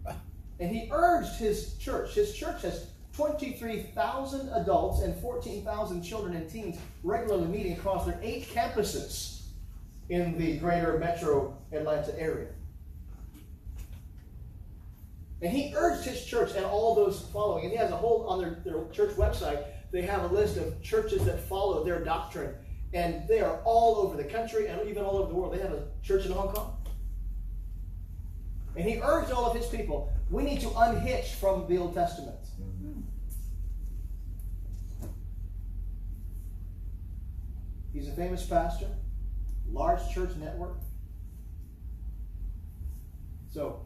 [0.61, 6.79] And he urged his church, his church has 23,000 adults and 14,000 children and teens
[7.03, 9.32] regularly meeting across their eight campuses
[10.09, 12.49] in the greater metro Atlanta area.
[15.41, 18.41] And he urged his church and all those following, and he has a whole, on
[18.41, 22.55] their, their church website, they have a list of churches that follow their doctrine.
[22.95, 25.55] And they are all over the country and even all over the world.
[25.55, 26.77] They have a church in Hong Kong.
[28.77, 32.37] And he urged all of his people, we need to unhitch from the Old Testament.
[37.93, 38.87] He's a famous pastor,
[39.71, 40.79] large church network.
[43.51, 43.85] So,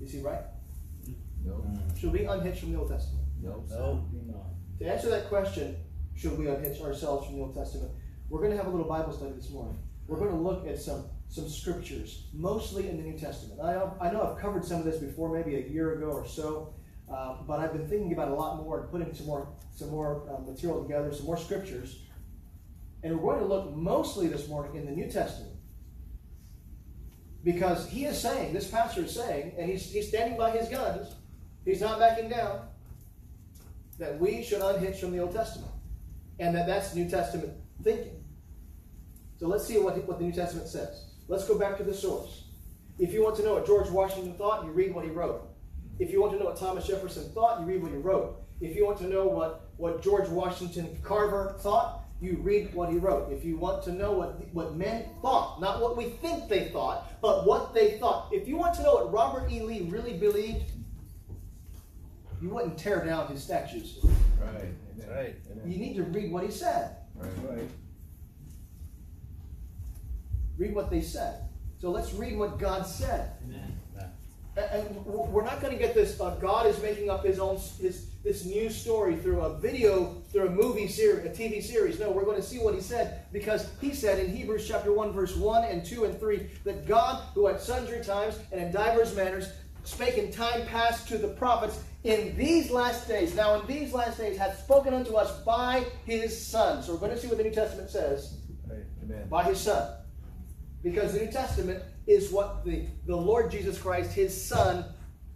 [0.00, 0.42] is he right?
[1.44, 1.64] No.
[1.98, 3.24] Should we unhitch from the Old Testament?
[3.40, 3.64] No.
[3.68, 4.46] No.
[4.78, 5.76] To answer that question,
[6.16, 7.92] should we unhitch ourselves from the Old Testament?
[8.28, 9.78] We're going to have a little Bible study this morning.
[10.06, 13.60] We're going to look at some some scriptures, mostly in the New Testament.
[13.60, 16.74] I, I know I've covered some of this before, maybe a year ago or so,
[17.12, 19.90] uh, but I've been thinking about it a lot more and putting some more some
[19.90, 22.00] more uh, material together, some more scriptures,
[23.04, 25.52] and we're going to look mostly this morning in the New Testament.
[27.44, 31.14] Because he is saying, this pastor is saying, and he's, he's standing by his guns,
[31.66, 32.66] he's not backing down,
[33.98, 35.70] that we should unhitch from the Old Testament.
[36.38, 37.52] And that that's New Testament
[37.82, 38.24] thinking.
[39.38, 41.10] So let's see what, what the New Testament says.
[41.28, 42.44] Let's go back to the source.
[42.98, 45.46] If you want to know what George Washington thought, you read what he wrote.
[45.98, 48.42] If you want to know what Thomas Jefferson thought, you read what he wrote.
[48.62, 52.96] If you want to know what, what George Washington Carver thought, you read what he
[52.96, 53.30] wrote.
[53.30, 57.20] If you want to know what, what men thought, not what we think they thought,
[57.20, 58.30] but what they thought.
[58.32, 59.60] If you want to know what Robert E.
[59.60, 60.64] Lee really believed,
[62.40, 64.04] you wouldn't tear down his statues.
[64.40, 64.74] Right.
[65.08, 65.36] Right.
[65.66, 66.96] You need to read what he said.
[67.14, 67.30] Right.
[67.48, 67.68] Right.
[70.56, 71.48] Read what they said.
[71.78, 73.32] So let's read what God said.
[73.44, 73.78] Amen.
[74.56, 76.20] And we're not going to get this.
[76.20, 80.48] Uh, God is making up His own His this new story through a video, through
[80.48, 82.00] a movie series, a TV series.
[82.00, 85.12] No, we're going to see what He said because He said in Hebrews chapter one,
[85.12, 89.14] verse one and two and three that God, who at sundry times and in divers
[89.14, 89.48] manners
[89.84, 94.18] spake in time past to the prophets, in these last days, now in these last
[94.18, 96.82] days, hath spoken unto us by His Son.
[96.82, 98.38] So we're going to see what the New Testament says.
[99.04, 99.28] Amen.
[99.28, 99.88] By His Son,
[100.82, 104.84] because the New Testament is what the, the Lord Jesus Christ, his Son,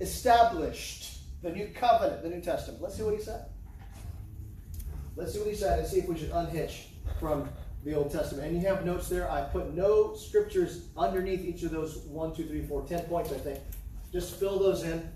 [0.01, 1.15] established.
[1.41, 2.83] The new covenant, the New Testament.
[2.83, 3.45] Let's see what he said.
[5.19, 7.49] Let's see what he said and see if we should unhitch from
[7.85, 8.47] the Old Testament.
[8.47, 9.29] And you have notes there.
[9.29, 13.39] I put no scriptures underneath each of those one, two, three, four, ten points, I
[13.39, 13.59] think.
[14.13, 15.11] Just fill those in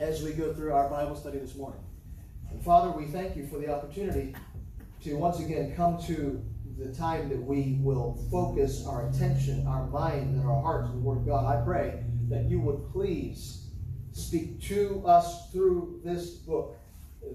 [0.00, 1.80] as we go through our Bible study this morning.
[2.50, 4.34] And Father, we thank you for the opportunity
[5.04, 6.42] to once again come to
[6.76, 11.02] the time that we will focus our attention, our mind, and our hearts on the
[11.02, 11.46] Word of God.
[11.46, 13.68] I pray that you would please
[14.10, 16.76] speak to us through this book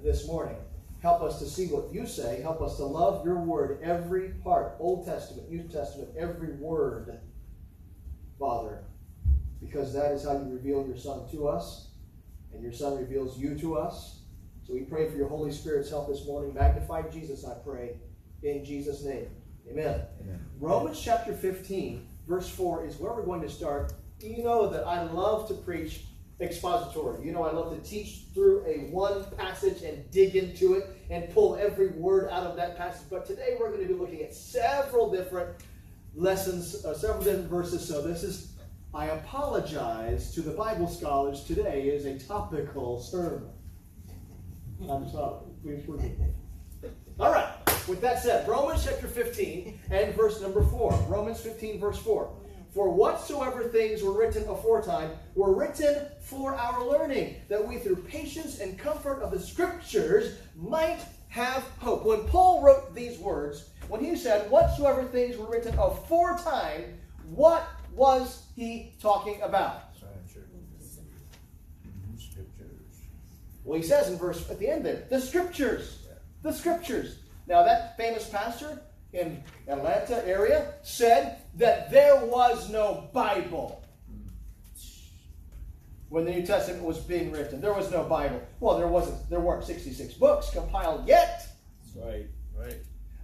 [0.03, 0.57] this morning.
[1.03, 2.41] Help us to see what you say.
[2.41, 7.19] Help us to love your word, every part, Old Testament, New Testament, every word,
[8.39, 8.85] Father,
[9.61, 11.89] because that is how you reveal your Son to us,
[12.53, 14.21] and your Son reveals you to us.
[14.65, 16.53] So we pray for your Holy Spirit's help this morning.
[16.53, 17.97] Magnify Jesus, I pray
[18.41, 19.27] in Jesus' name.
[19.69, 20.03] Amen.
[20.21, 20.45] Amen.
[20.57, 23.91] Romans chapter 15, verse 4 is where we're going to start.
[24.21, 26.05] You know that I love to preach
[26.43, 27.25] expository.
[27.25, 31.29] You know, I love to teach through a one passage and dig into it and
[31.33, 33.07] pull every word out of that passage.
[33.09, 35.49] But today we're going to be looking at several different
[36.15, 37.87] lessons, uh, several different verses.
[37.87, 38.53] So this is,
[38.93, 43.49] I apologize to the Bible scholars, today is a topical sermon.
[44.89, 45.45] I'm sorry.
[47.19, 47.47] All right.
[47.87, 50.93] With that said, Romans chapter 15 and verse number 4.
[51.07, 52.33] Romans 15, verse 4.
[52.73, 58.59] For whatsoever things were written aforetime were written for our learning, that we through patience
[58.59, 62.03] and comfort of the scriptures might have hope.
[62.03, 66.97] When Paul wrote these words, when he said, Whatsoever things were written aforetime,
[67.29, 69.95] what was he talking about?
[69.95, 70.49] Scriptures.
[73.63, 75.99] Well, he says in verse at the end there, the scriptures.
[76.41, 77.19] The scriptures.
[77.47, 78.81] Now that famous pastor
[79.13, 83.83] in Atlanta area said that there was no Bible
[86.09, 87.61] when the New Testament was being written.
[87.61, 88.41] There was no Bible.
[88.59, 89.29] Well, there wasn't.
[89.29, 91.47] There weren't 66 books compiled yet.
[91.95, 92.27] Right.
[92.55, 92.77] Right.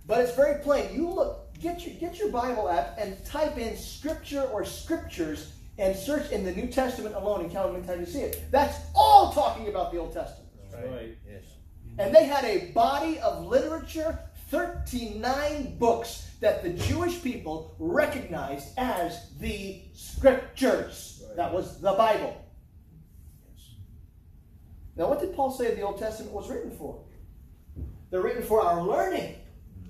[0.08, 0.94] But it's very plain.
[0.94, 5.96] You look, get your get your Bible app and type in scripture or scriptures and
[5.96, 8.44] search in the New Testament alone and count how many times you see it.
[8.52, 10.50] That's all talking about the Old Testament.
[10.72, 11.18] That's right.
[11.28, 11.44] Yes.
[12.00, 14.18] And they had a body of literature,
[14.50, 21.24] 39 books that the Jewish people recognized as the scriptures.
[21.28, 21.36] Right.
[21.36, 22.45] That was the Bible.
[24.95, 27.04] Now, what did Paul say the Old Testament was written for?
[28.10, 29.36] They're written for our learning.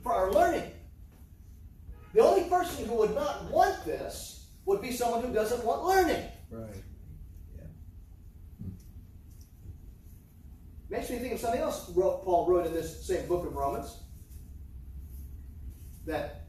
[0.04, 0.72] For our learning.
[2.14, 6.24] The only person who would not want this would be someone who doesn't want learning.
[6.52, 6.84] Right.
[10.90, 13.96] Makes me think of something else wrote, Paul wrote in this same book of Romans.
[16.10, 16.46] That,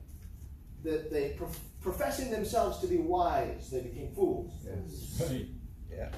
[0.84, 4.54] that they, prof- professing themselves to be wise, they became fools.
[4.64, 5.30] Yes.
[5.30, 5.46] Right.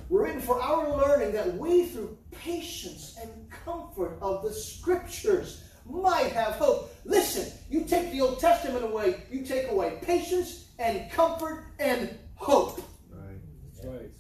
[0.08, 6.30] We're written for our learning that we, through patience and comfort of the scriptures, might
[6.30, 6.94] have hope.
[7.04, 12.80] Listen, you take the Old Testament away, you take away patience and comfort and hope.
[13.10, 13.40] Right.
[13.74, 14.10] That's right.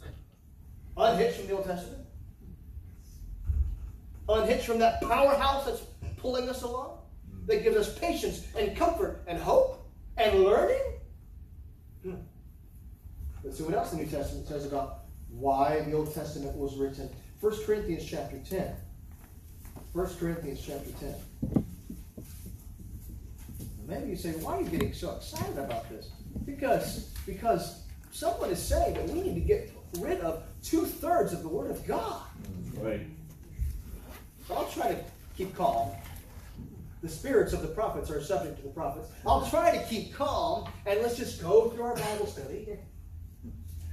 [0.96, 2.02] Unhitched from the Old Testament.
[4.28, 5.82] Unhitched from that powerhouse that's
[6.16, 7.01] pulling us along.
[7.46, 9.84] That gives us patience and comfort and hope
[10.16, 10.82] and learning.
[12.02, 12.14] Hmm.
[13.42, 17.08] Let's see what else the New Testament says about why the Old Testament was written.
[17.40, 18.74] 1 Corinthians chapter 10.
[19.92, 21.64] 1 Corinthians chapter 10.
[23.86, 26.10] Maybe you say, why are you getting so excited about this?
[26.46, 27.82] Because, because
[28.12, 31.70] someone is saying that we need to get rid of two thirds of the Word
[31.70, 32.22] of God.
[32.74, 33.06] Right.
[34.46, 35.00] So I'll try to
[35.36, 35.90] keep calm.
[37.02, 39.08] The spirits of the prophets are subject to the prophets.
[39.26, 42.78] I'll try to keep calm and let's just go through our Bible study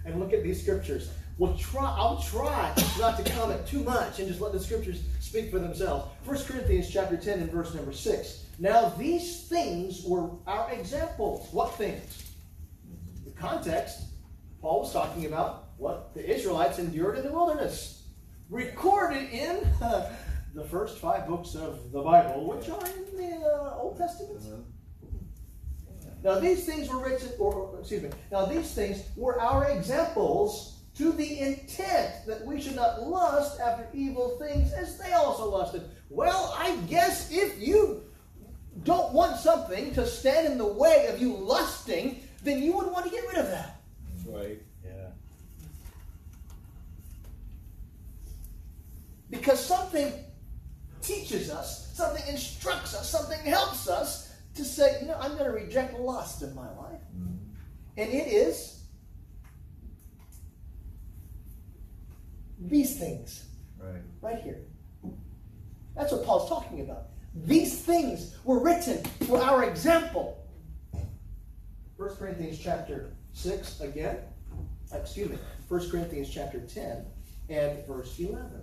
[0.05, 1.10] and look at these scriptures.
[1.39, 5.49] We'll try, I'll try not to comment too much and just let the scriptures speak
[5.49, 6.10] for themselves.
[6.26, 8.45] 1 Corinthians chapter 10 and verse number 6.
[8.60, 11.47] Now these things were our examples.
[11.51, 12.34] What things?
[13.26, 14.01] The context,
[14.62, 18.03] Paul was talking about what the Israelites endured in the wilderness.
[18.49, 19.66] Recorded in
[20.53, 24.41] the first five books of the Bible, which are in the uh, Old Testament.
[26.23, 31.13] Now these things were written, or excuse me, now these things were our examples to
[31.13, 35.83] the intent that we should not lust after evil things as they also lusted.
[36.09, 38.03] Well, I guess if you
[38.83, 43.05] don't want something to stand in the way of you lusting, then you would want
[43.05, 43.81] to get rid of that.
[44.17, 44.61] That's right.
[44.83, 45.07] Yeah.
[49.29, 50.11] Because something
[51.10, 55.51] teaches us, something instructs us, something helps us to say, you know, I'm going to
[55.51, 57.01] reject lust in my life.
[57.18, 57.36] Mm-hmm.
[57.97, 58.84] And it is
[62.60, 63.45] these things
[63.82, 64.01] Right.
[64.22, 64.60] right here.
[65.95, 67.07] That's what Paul's talking about.
[67.45, 70.45] These things were written for our example.
[71.97, 74.18] 1 Corinthians chapter 6 again.
[74.91, 75.38] Excuse me.
[75.68, 77.05] 1 Corinthians chapter 10
[77.49, 78.62] and verse 11.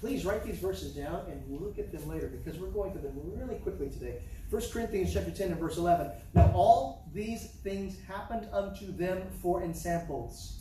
[0.00, 3.18] Please write these verses down and look at them later because we're going through them
[3.24, 4.20] really quickly today.
[4.50, 6.10] 1 Corinthians chapter 10 and verse 11.
[6.34, 10.60] Now all these things happened unto them for ensamples.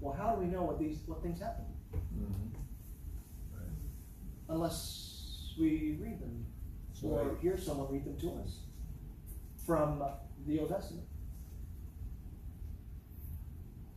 [0.00, 1.64] Well, how do we know what these what things happen?
[1.94, 2.58] Mm-hmm.
[4.48, 6.46] Unless we read them
[7.02, 7.40] or Right.
[7.40, 8.58] hear someone read them to us
[9.66, 10.02] from
[10.46, 11.04] the Old Testament.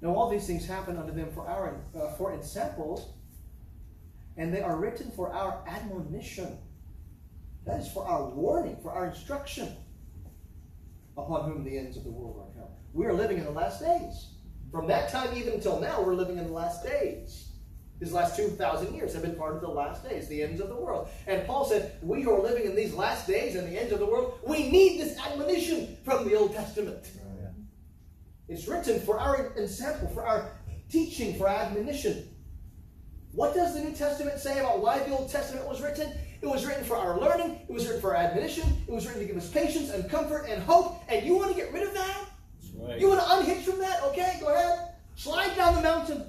[0.07, 3.09] Now, all these things happen unto them for our uh, for ensamples,
[4.37, 6.57] and they are written for our admonition.
[7.65, 9.75] That is for our warning, for our instruction,
[11.17, 12.71] upon whom the ends of the world are come.
[12.93, 14.27] We are living in the last days.
[14.71, 17.49] From that time even until now, we're living in the last days.
[17.99, 20.75] These last 2,000 years have been part of the last days, the ends of the
[20.75, 21.09] world.
[21.25, 23.99] And Paul said, We who are living in these last days and the ends of
[23.99, 27.03] the world, we need this admonition from the Old Testament.
[28.49, 30.51] It's written for our example, for our
[30.89, 32.29] teaching, for our admonition.
[33.33, 36.11] What does the New Testament say about why the Old Testament was written?
[36.41, 39.21] It was written for our learning, it was written for our admonition, it was written
[39.21, 41.03] to give us patience and comfort and hope.
[41.09, 42.25] And you want to get rid of that?
[42.61, 42.99] That's right.
[42.99, 44.03] You want to unhitch from that?
[44.03, 44.93] Okay, go ahead.
[45.15, 46.25] Slide down the mountain,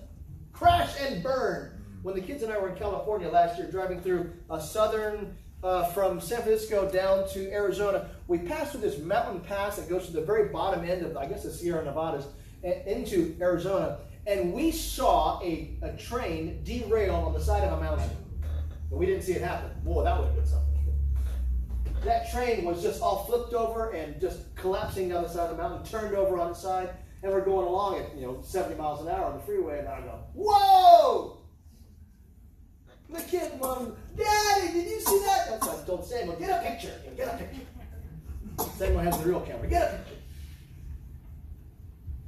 [0.53, 1.79] crash and burn.
[1.79, 2.03] Mm.
[2.03, 5.85] When the kids and I were in California last year, driving through a southern, uh,
[5.87, 10.13] from San Francisco down to Arizona, we passed through this mountain pass that goes to
[10.13, 12.27] the very bottom end of, I guess, the Sierra Nevadas
[12.63, 13.99] into Arizona.
[14.27, 18.11] And we saw a, a train derail on the side of a mountain.
[18.91, 19.71] But we didn't see it happen.
[19.83, 20.69] Boy, that would have been something.
[22.05, 25.63] That train was just all flipped over and just collapsing down the side of the
[25.63, 26.91] mountain, turned over on its side,
[27.23, 29.89] and we're going along at you know 70 miles an hour on the freeway, and
[29.89, 31.38] I go, "Whoa!"
[33.11, 35.47] The kid, mom, Daddy, did you see that?
[35.49, 36.37] That's what I told Samuel.
[36.37, 36.93] Get a picture.
[37.17, 37.63] Get a picture.
[38.77, 39.67] Samuel has the real camera.
[39.67, 40.15] Get a picture.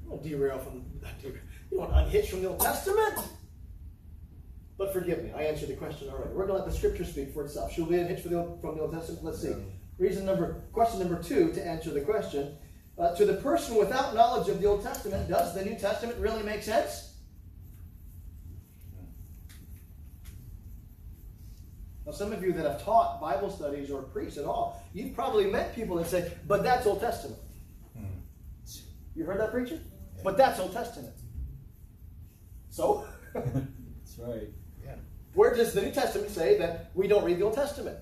[0.04, 0.84] You don't derail from.
[1.70, 3.18] You don't unhitch from the Old Testament.
[4.78, 6.32] But forgive me, I answered the question already.
[6.32, 7.70] We're to let the Scripture speak for itself.
[7.72, 9.22] Should we unhitch from the Old, from the Old Testament?
[9.22, 9.54] Let's see.
[9.98, 12.56] Reason number, question number two to answer the question.
[12.98, 16.42] Uh, to the person without knowledge of the Old Testament, does the New Testament really
[16.42, 17.09] make sense?
[22.10, 25.48] Now, some of you that have taught Bible studies or preached at all, you've probably
[25.48, 27.40] met people that say, but that's Old Testament.
[27.96, 28.04] Hmm.
[29.14, 29.78] You heard that preacher?
[30.24, 31.14] But that's Old Testament.
[32.68, 33.06] So?
[33.34, 34.48] That's right.
[34.84, 34.94] Yeah.
[35.34, 37.96] Where does the New Testament say that we don't read the Old Testament?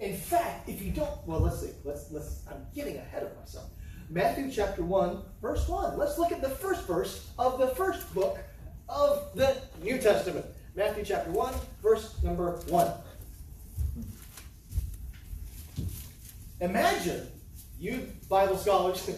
[0.00, 1.70] In fact, if you don't, well, let's see.
[1.82, 2.42] Let's let's.
[2.50, 3.70] I'm getting ahead of myself.
[4.08, 5.98] Matthew chapter one, verse one.
[5.98, 8.38] Let's look at the first verse of the first book
[8.88, 10.46] of the New Testament.
[10.76, 12.90] Matthew chapter one, verse number one.
[16.64, 17.28] Imagine,
[17.78, 19.10] you Bible scholars,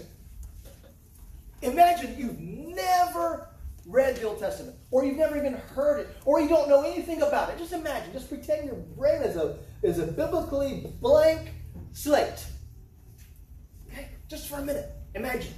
[1.63, 3.49] imagine you've never
[3.87, 7.23] read the Old Testament, or you've never even heard it, or you don't know anything
[7.23, 7.59] about it.
[7.59, 11.53] Just imagine, just pretend your brain is a is a biblically blank
[11.93, 12.45] slate.
[13.93, 15.55] Okay, just for a minute, imagine.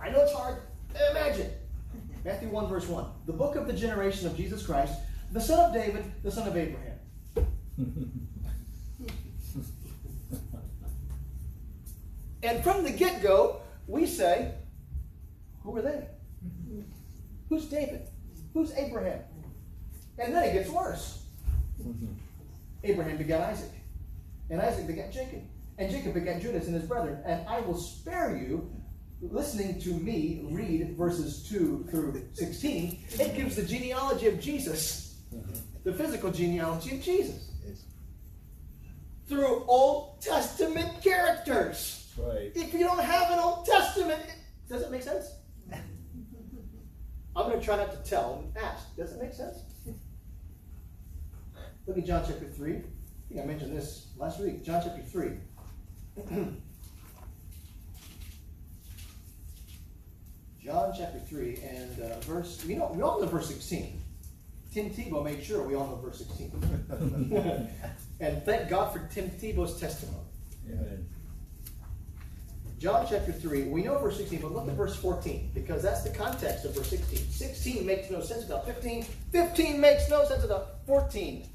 [0.00, 0.62] I know it's hard.
[1.10, 1.50] Imagine.
[2.24, 3.04] Matthew 1, verse 1.
[3.26, 4.94] The book of the generation of Jesus Christ,
[5.32, 6.98] the son of David, the son of Abraham.
[12.46, 14.52] And from the get go, we say,
[15.64, 16.06] who are they?
[17.48, 18.02] Who's David?
[18.54, 19.20] Who's Abraham?
[20.18, 21.24] And then it gets worse.
[21.82, 22.06] Mm-hmm.
[22.84, 23.72] Abraham begat Isaac,
[24.48, 25.42] and Isaac begat Jacob,
[25.78, 27.20] and Jacob begat Judas and his brethren.
[27.26, 28.70] And I will spare you
[29.20, 32.98] listening to me read verses 2 through 16.
[33.18, 35.52] It gives the genealogy of Jesus, mm-hmm.
[35.82, 37.50] the physical genealogy of Jesus,
[39.28, 42.05] through Old Testament characters.
[42.18, 42.52] Right.
[42.54, 44.22] If you don't have an Old Testament,
[44.68, 45.32] does it make sense?
[47.36, 48.96] I'm going to try not to tell and ask.
[48.96, 49.58] Does it make sense?
[51.86, 52.76] Look at John chapter 3.
[52.76, 52.80] I
[53.28, 54.64] think I mentioned this last week.
[54.64, 55.32] John chapter 3.
[60.64, 64.00] John chapter 3 and uh, verse, we know, we all know verse 16.
[64.72, 66.50] Tim Tebow made sure we all know verse 16.
[68.20, 70.24] and thank God for Tim Tebow's testimony.
[70.68, 71.06] Amen.
[72.78, 76.10] John chapter 3, we know verse 16, but look at verse 14, because that's the
[76.10, 77.18] context of verse 16.
[77.30, 79.02] 16 makes no sense without 15.
[79.32, 81.48] 15 makes no sense without 14.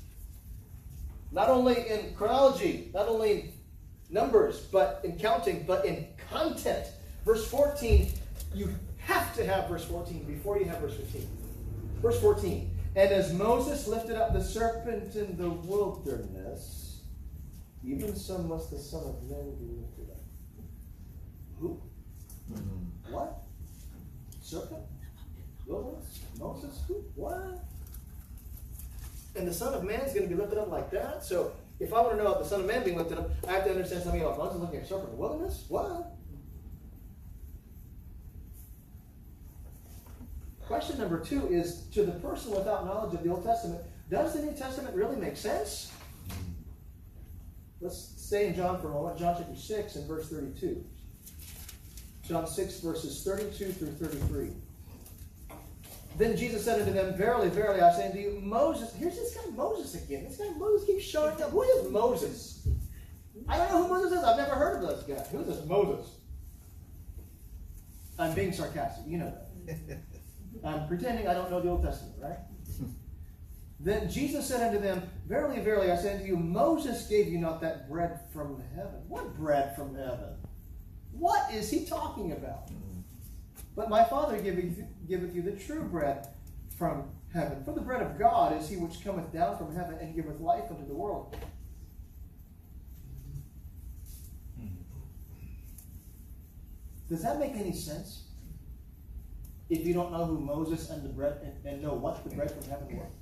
[1.32, 3.54] Not only in chronology, not only in
[4.10, 6.88] numbers, but in counting, but in content.
[7.24, 8.12] Verse 14,
[8.56, 11.28] you have to have verse 14 before you have verse 15.
[12.02, 17.02] Verse 14, and as Moses lifted up the serpent in the wilderness,
[17.84, 20.11] even so must the Son of Man be lifted
[21.62, 21.80] Who?
[22.52, 23.14] Mm-hmm.
[23.14, 23.44] What?
[24.42, 24.82] Serpent?
[25.68, 26.20] Wilderness?
[26.40, 26.82] Moses?
[26.88, 26.96] Who?
[27.16, 27.64] What?
[29.36, 31.24] And the Son of Man is going to be lifted up like that?
[31.24, 33.54] So, if I want to know about the Son of Man being lifted up, I
[33.54, 35.66] have to understand something about Moses looking at serpent in the wilderness?
[35.70, 36.14] What?
[40.66, 44.42] Question number two is to the person without knowledge of the Old Testament, does the
[44.42, 45.92] New Testament really make sense?
[46.30, 46.42] Mm-hmm.
[47.82, 49.20] Let's stay in John for a moment.
[49.20, 50.84] John chapter 6 and verse 32.
[52.32, 54.52] John 6, verses 32 through 33.
[56.18, 59.52] Then Jesus said unto them, Verily, verily, I say unto you, Moses, here's this guy
[59.54, 60.24] Moses again.
[60.24, 61.50] This guy Moses keeps showing up.
[61.50, 62.66] Who is Moses?
[63.50, 64.24] I don't know who Moses is.
[64.24, 65.22] I've never heard of this guy.
[65.26, 66.10] Who's this Moses?
[68.18, 69.04] I'm being sarcastic.
[69.08, 69.34] You know
[69.66, 70.00] that.
[70.64, 72.40] I'm pretending I don't know the Old Testament, right?
[73.82, 77.60] then Jesus said unto them, Verily, verily, I say unto you, Moses gave you not
[77.60, 79.02] that bread from heaven.
[79.10, 80.41] What bread from heaven?
[81.22, 82.72] What is he talking about?
[83.76, 86.28] But my Father giveth, giveth you the true bread
[86.80, 87.64] from heaven.
[87.64, 90.64] For the bread of God is he which cometh down from heaven and giveth life
[90.72, 91.38] unto the world.
[97.08, 98.24] Does that make any sense?
[99.70, 102.50] If you don't know who Moses and the bread and, and know what the bread
[102.50, 103.21] from heaven was.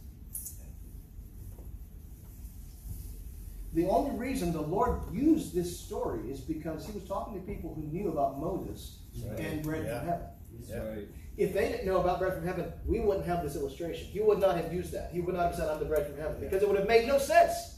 [3.73, 7.73] The only reason the Lord used this story is because he was talking to people
[7.75, 9.39] who knew about Moses Right.
[9.39, 9.99] and bread Yeah.
[9.99, 10.27] from heaven.
[10.67, 11.07] That's right.
[11.37, 14.07] If they didn't know about bread from heaven, we wouldn't have this illustration.
[14.07, 15.11] He would not have used that.
[15.11, 17.07] He would not have said, I'm the bread from heaven, because it would have made
[17.07, 17.75] no sense.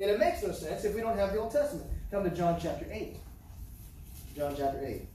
[0.00, 1.86] And it makes no sense if we don't have the Old Testament.
[2.10, 3.16] Come to John chapter 8.
[4.36, 5.08] John chapter 8.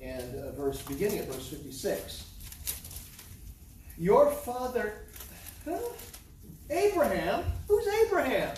[0.00, 2.24] And uh, verse beginning at verse 56.
[3.96, 5.06] Your father,
[5.64, 5.78] huh?
[6.70, 8.54] Abraham, who's Abraham?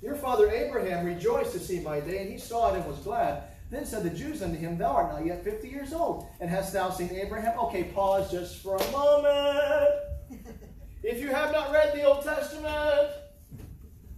[0.00, 3.44] Your father Abraham rejoiced to see my day, and he saw it and was glad.
[3.70, 6.72] Then said the Jews unto him, Thou art not yet fifty years old, and hast
[6.72, 7.58] thou seen Abraham?
[7.58, 9.90] Okay, pause just for a moment.
[11.04, 13.10] If you have not read the Old Testament,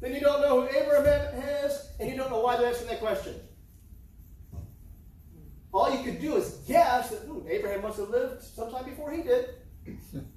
[0.02, 3.00] then you don't know who Abraham is, and you don't know why they're asking that
[3.00, 3.34] question.
[5.72, 9.22] All you could do is guess that hmm, Abraham must have lived sometime before he
[9.22, 9.48] did.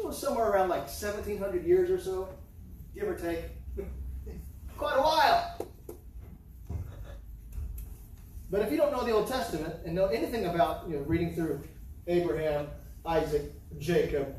[0.00, 2.30] You know, somewhere around like 1700 years or so,
[2.94, 3.44] give or take.
[4.78, 5.66] Quite a while.
[8.50, 11.34] But if you don't know the Old Testament and know anything about, you know, reading
[11.34, 11.60] through
[12.06, 12.66] Abraham,
[13.04, 14.34] Isaac, Jacob,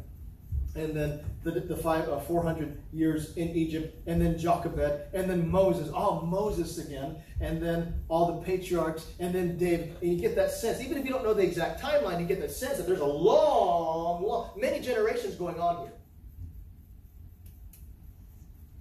[0.75, 5.49] and then the, the five, uh, 400 years in Egypt, and then Jochebed, and then
[5.49, 10.35] Moses, all Moses again, and then all the patriarchs, and then David, and you get
[10.35, 10.81] that sense.
[10.81, 13.05] Even if you don't know the exact timeline, you get that sense that there's a
[13.05, 15.93] long, long, many generations going on here.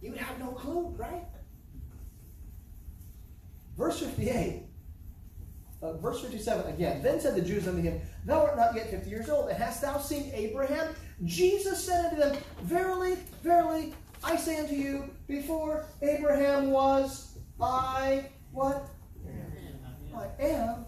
[0.03, 1.25] You would have no clue, right?
[3.77, 4.65] Verse 58.
[5.83, 7.03] Uh, verse 57 again.
[7.03, 9.81] Then said the Jews unto him, Thou art not yet fifty years old, and hast
[9.81, 10.95] thou seen Abraham?
[11.25, 13.95] Jesus said unto them, Verily, verily,
[14.25, 18.89] I say unto you, before Abraham was, I, what?
[20.17, 20.87] I am.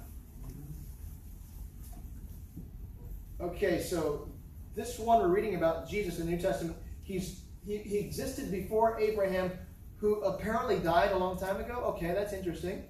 [3.41, 4.28] Okay, so
[4.74, 8.99] this one we're reading about Jesus in the New Testament, he's he, he existed before
[8.99, 9.53] Abraham,
[9.97, 11.74] who apparently died a long time ago.
[11.97, 12.83] Okay, that's interesting.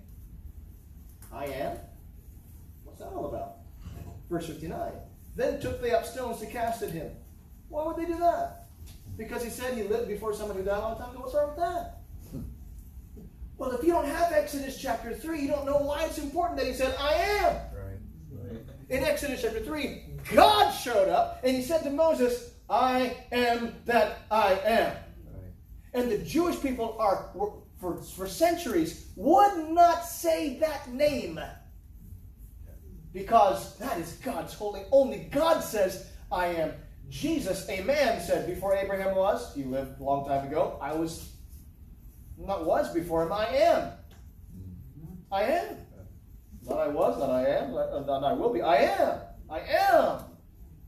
[1.33, 1.77] I am.
[2.85, 3.57] What's that all about?
[4.31, 4.93] Verse 59.
[5.37, 7.11] Then took they up stones to cast at him.
[7.73, 8.67] Why would they do that?
[9.17, 11.21] Because he said he lived before someone who died a long time ago.
[11.21, 12.01] What's wrong with that?
[12.31, 12.41] Hmm.
[13.57, 16.67] Well, if you don't have Exodus chapter 3, you don't know why it's important that
[16.67, 17.55] he said, I am.
[17.55, 17.99] Right.
[18.31, 18.61] Right.
[18.91, 20.03] In Exodus chapter 3,
[20.35, 24.93] God showed up and he said to Moses, I am that I am.
[24.93, 25.53] Right.
[25.95, 31.41] And the Jewish people are, were- for, for centuries, would not say that name.
[33.15, 34.83] Because that is God's holy.
[34.93, 36.73] Only God says, I am.
[37.13, 41.31] Jesus, a man, said before Abraham was, he lived a long time ago, I was,
[42.39, 43.93] not was before him, I am.
[45.31, 45.77] I am.
[46.67, 48.63] Not I was, not I am, not, I will be.
[48.63, 49.19] I am.
[49.51, 50.21] I am.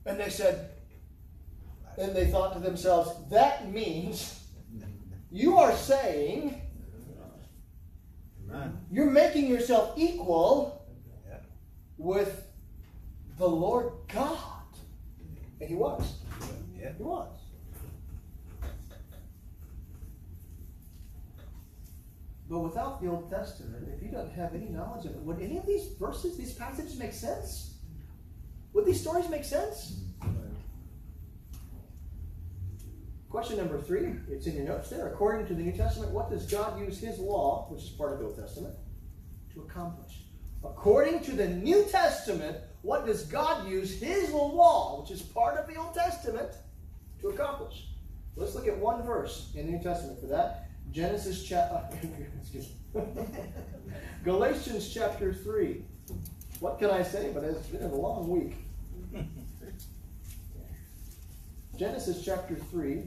[0.06, 0.70] And they said,
[1.98, 4.40] and they thought to themselves, that means
[5.30, 6.58] you are saying
[8.90, 10.86] you're making yourself equal
[11.98, 12.46] with
[13.36, 14.53] the Lord God.
[15.64, 16.16] And he was.
[16.78, 16.92] Yeah.
[16.94, 17.26] He was.
[22.50, 25.56] But without the Old Testament, if you don't have any knowledge of it, would any
[25.56, 27.76] of these verses, these passages make sense?
[28.74, 30.00] Would these stories make sense?
[33.30, 35.08] Question number three, it's in your notes there.
[35.08, 38.18] According to the New Testament, what does God use his law, which is part of
[38.18, 38.74] the Old Testament,
[39.54, 40.26] to accomplish?
[40.62, 45.66] According to the New Testament, what does God use his law, which is part of
[45.66, 46.50] the Old Testament,
[47.22, 47.86] to accomplish?
[48.36, 50.68] Let's look at one verse in the New Testament for that.
[50.92, 51.88] Genesis chapter,
[52.40, 53.02] excuse me.
[54.24, 55.82] Galatians chapter 3.
[56.60, 57.30] What can I say?
[57.32, 58.56] But it's been a long week.
[61.78, 63.02] Genesis chapter 3.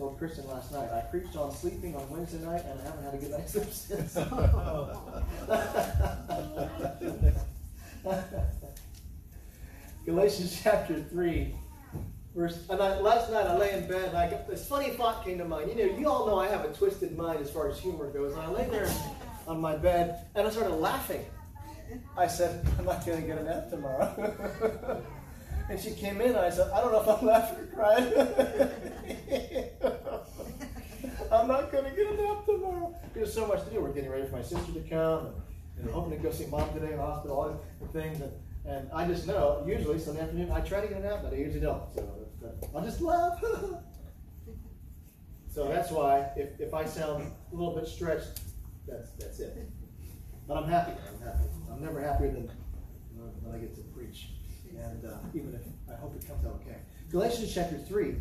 [0.00, 3.12] Told Kristen last night, I preached on sleeping on Wednesday night and I haven't had
[3.12, 4.14] a good night's sleep since.
[10.06, 11.54] Galatians chapter 3.
[12.34, 15.22] Verse, and I, last night I lay in bed and I got this funny thought
[15.22, 15.68] came to mind.
[15.68, 18.32] You know, you all know I have a twisted mind as far as humor goes.
[18.32, 18.90] And I lay there
[19.46, 21.26] on my bed and I started laughing.
[22.16, 25.04] I said, I'm not going to get a nap tomorrow.
[25.70, 28.12] and she came in and I said, I don't know if I'm laughing or crying.
[31.32, 32.92] I'm not going to get a nap tomorrow.
[33.14, 33.80] There's so much to do.
[33.80, 35.34] We're getting ready for my sister to come and,
[35.78, 38.20] and hoping to go see mom today in the hospital, all the things.
[38.20, 38.32] And
[38.66, 41.36] And I just know, usually Sunday afternoon, I try to get a nap, but I
[41.36, 41.84] usually don't.
[41.94, 42.04] So
[42.74, 43.40] I'll just laugh.
[45.54, 48.40] so that's why if, if I sound a little bit stretched,
[48.88, 49.56] that's that's it.
[50.48, 50.94] But I'm happy.
[51.08, 51.44] I'm happy.
[51.70, 52.50] I'm never happier than
[53.14, 54.30] when I get to preach.
[54.78, 55.62] And uh, even if
[55.92, 56.78] I hope it comes out okay.
[57.10, 58.16] Galatians chapter 3.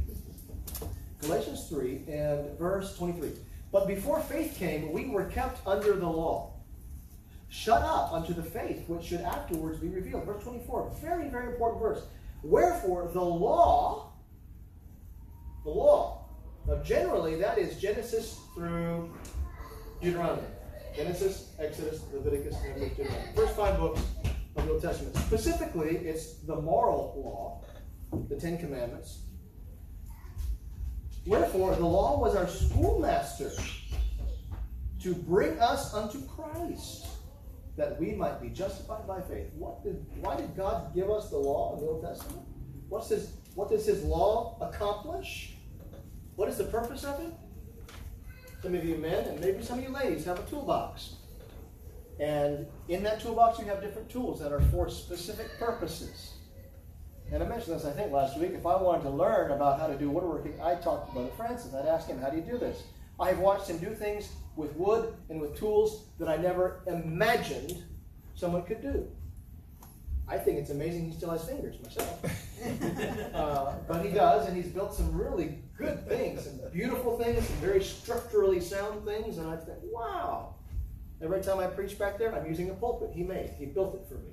[1.21, 3.31] Galatians 3 and verse 23.
[3.71, 6.53] But before faith came, we were kept under the law
[7.49, 10.23] shut up unto the faith which should afterwards be revealed.
[10.23, 12.03] Verse 24, very, very important verse.
[12.43, 14.13] Wherefore, the law,
[15.63, 16.25] the law,
[16.67, 19.11] now generally that is Genesis through
[20.01, 20.47] Deuteronomy.
[20.95, 23.35] Genesis, Exodus, Leviticus, Numbers, Deuteronomy.
[23.35, 24.01] First five books
[24.59, 25.15] of the Old Testament.
[25.17, 27.13] Specifically, it's the moral
[28.11, 29.19] law, the Ten Commandments.
[31.25, 33.51] Wherefore, the law was our schoolmaster
[35.01, 37.07] to bring us unto Christ
[37.77, 39.47] that we might be justified by faith.
[39.55, 42.45] What did, why did God give us the law in the Old Testament?
[42.89, 45.53] What's his, what does his law accomplish?
[46.35, 47.33] What is the purpose of it?
[48.61, 51.15] Some of you men and maybe some of you ladies have a toolbox.
[52.19, 56.33] And in that toolbox, you have different tools that are for specific purposes.
[57.31, 58.51] And I mentioned this, I think, last week.
[58.53, 61.73] If I wanted to learn about how to do woodworking, I'd talk to Brother Francis.
[61.73, 62.83] I'd ask him, How do you do this?
[63.19, 67.83] I have watched him do things with wood and with tools that I never imagined
[68.35, 69.07] someone could do.
[70.27, 72.23] I think it's amazing he still has fingers myself.
[73.33, 77.59] uh, but he does, and he's built some really good things, and beautiful things, and
[77.59, 79.37] very structurally sound things.
[79.37, 80.55] And I think, wow.
[81.21, 83.51] Every time I preach back there, I'm using a pulpit he made.
[83.57, 84.31] He built it for me.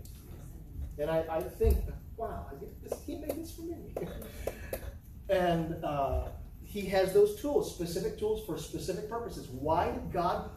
[0.98, 1.78] And I, I think,
[2.16, 2.46] wow,
[2.82, 3.92] this, he made this for me.
[5.28, 6.28] and uh,
[6.62, 9.48] he has those tools, specific tools for specific purposes.
[9.48, 10.50] Why did God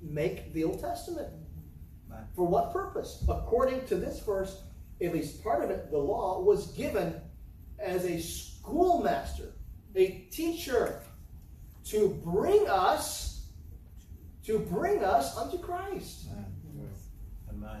[0.00, 1.28] make the Old Testament?
[2.34, 3.24] For what purpose?
[3.28, 4.62] According to this verse,
[5.00, 7.20] at least part of it, the law was given
[7.78, 9.52] as a schoolmaster,
[9.94, 11.00] a teacher,
[11.86, 13.33] to bring us,
[14.44, 16.26] to bring us unto Christ.
[16.30, 17.80] Amen.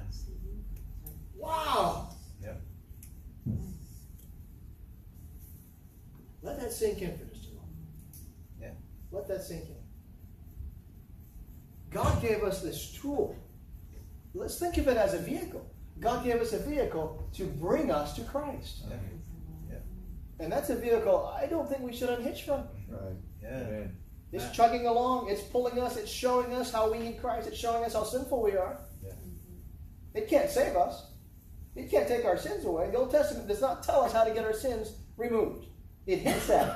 [1.36, 2.08] Wow.
[2.42, 2.60] Yep.
[6.42, 7.76] Let that sink in for just a moment.
[8.60, 8.70] Yeah.
[9.10, 9.76] Let that sink in.
[11.90, 13.36] God gave us this tool.
[14.32, 15.64] Let's think of it as a vehicle.
[16.00, 18.84] God gave us a vehicle to bring us to Christ.
[18.88, 18.96] Yeah.
[19.70, 19.76] Yeah.
[20.40, 22.64] And that's a vehicle I don't think we should unhitch from.
[22.88, 23.16] Right.
[23.42, 23.60] Yeah.
[23.60, 23.96] Amen.
[24.34, 27.84] It's chugging along, it's pulling us, it's showing us how we need Christ, it's showing
[27.84, 28.80] us how sinful we are.
[29.00, 29.12] Yeah.
[30.12, 31.06] It can't save us.
[31.76, 32.90] It can't take our sins away.
[32.90, 35.66] The Old Testament does not tell us how to get our sins removed.
[36.06, 36.74] It hints at it.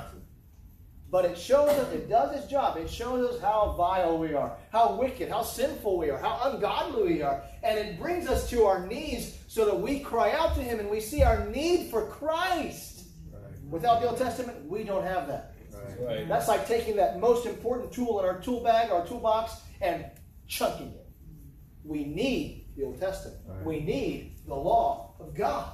[1.11, 2.77] But it shows us, it does its job.
[2.77, 7.13] It shows us how vile we are, how wicked, how sinful we are, how ungodly
[7.13, 7.43] we are.
[7.61, 10.89] And it brings us to our knees so that we cry out to Him and
[10.89, 13.07] we see our need for Christ.
[13.33, 13.41] Right.
[13.69, 15.55] Without the Old Testament, we don't have that.
[15.99, 16.17] Right.
[16.17, 16.27] Right.
[16.27, 20.05] That's like taking that most important tool in our tool bag, our toolbox, and
[20.47, 21.07] chunking it.
[21.83, 23.37] We need the Old Testament.
[23.47, 23.65] Right.
[23.65, 25.73] We need the law of God.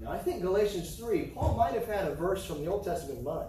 [0.00, 3.18] Now, I think Galatians 3, Paul might have had a verse from the Old Testament
[3.18, 3.48] in mind,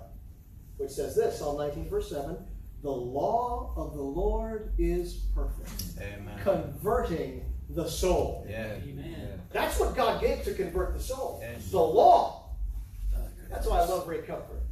[0.77, 2.37] which says this Psalm 19, verse 7
[2.83, 6.37] The law of the Lord is perfect, Amen.
[6.43, 8.45] converting the soul.
[8.49, 8.73] Yeah.
[8.85, 9.41] Amen.
[9.53, 11.39] That's what God gave to convert the soul.
[11.41, 11.71] Yes.
[11.71, 12.40] The law.
[13.51, 14.63] That's why I love Ray Comfort.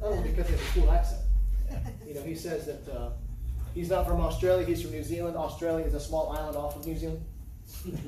[0.00, 1.20] Not only because he has a cool accent.
[2.06, 3.10] You know, he says that uh,
[3.74, 5.36] he's not from Australia, he's from New Zealand.
[5.36, 7.24] Australia is a small island off of New Zealand.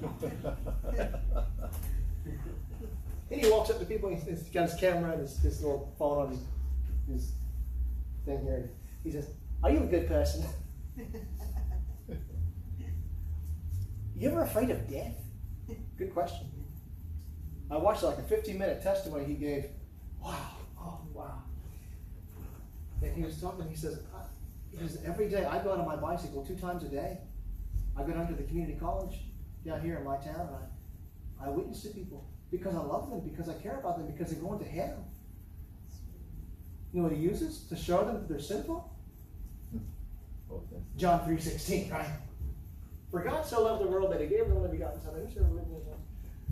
[3.30, 6.26] And he walks up to people, he's, got his camera and his, his little phone
[6.26, 6.40] on his,
[7.08, 7.32] his
[8.24, 8.70] thing here.
[9.04, 9.28] He says,
[9.62, 10.44] Are you a good person?
[14.16, 15.14] you ever afraid of death?
[15.96, 16.48] Good question.
[17.70, 19.66] I watched like a 15 minute testimony he gave.
[20.22, 21.42] Wow, oh, wow.
[23.02, 24.20] And he was talking, he says, I-
[24.70, 27.18] he says, every day I go out on my bicycle two times a day.
[27.96, 29.18] I go down to the community college
[29.64, 30.56] down here in my town and
[31.40, 34.30] I, I witness to people because I love them, because I care about them, because
[34.32, 35.04] they're going to hell.
[36.92, 38.90] You know what he uses to show them that they're sinful?
[40.96, 42.06] John 3.16, right?
[43.10, 45.14] For God so loved the world that he gave the only begotten Son.
[45.14, 45.60] believes in him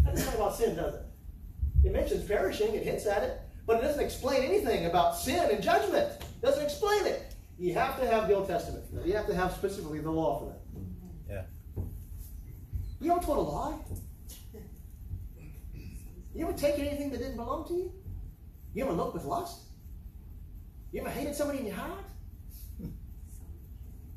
[0.05, 1.03] That doesn't about sin, does it?
[1.85, 5.63] It mentions perishing, it hints at it, but it doesn't explain anything about sin and
[5.63, 6.09] judgment.
[6.21, 7.35] It doesn't explain it.
[7.59, 8.87] You have to have the Old Testament.
[9.05, 11.45] You have to have specifically the law for that.
[11.77, 11.83] Yeah.
[12.99, 13.79] You ever told a lie?
[16.35, 17.93] You ever taken anything that didn't belong to you?
[18.73, 19.65] You ever looked with lust?
[20.91, 22.05] You ever hated somebody in your heart?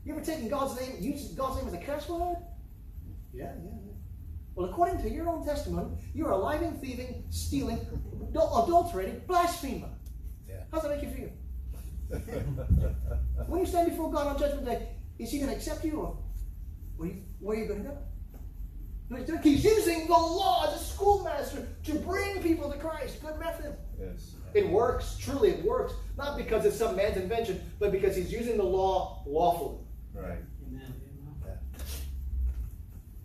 [0.05, 2.37] You ever taken God's name, used God's name as a curse word?
[3.33, 3.80] Yeah, yeah.
[4.55, 7.79] Well, according to your own testimony, you're a lying, thieving, stealing,
[8.33, 9.89] adul- adulterating blasphemer.
[10.47, 10.63] Yeah.
[10.71, 11.29] How's that make you feel?
[13.47, 16.17] when you stand before God on Judgment Day, is He going to accept you or
[16.97, 17.97] where, you, where are you going to go?
[19.09, 23.21] No, he's He's using the law as a schoolmaster to bring people to Christ.
[23.21, 23.75] Good method.
[23.99, 24.35] Yes.
[24.53, 25.17] It works.
[25.19, 25.93] Truly, it works.
[26.17, 29.79] Not because it's some man's invention, but because he's using the law lawfully.
[30.13, 30.39] Right.
[30.67, 30.93] Amen.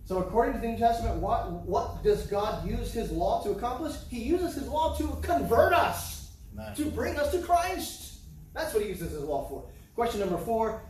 [0.07, 3.93] So, according to the New Testament, what, what does God use his law to accomplish?
[4.09, 6.77] He uses his law to convert us, Nice.
[6.77, 8.21] to bring us to Christ.
[8.55, 9.69] That's what he uses his law for.
[9.97, 10.81] Question number four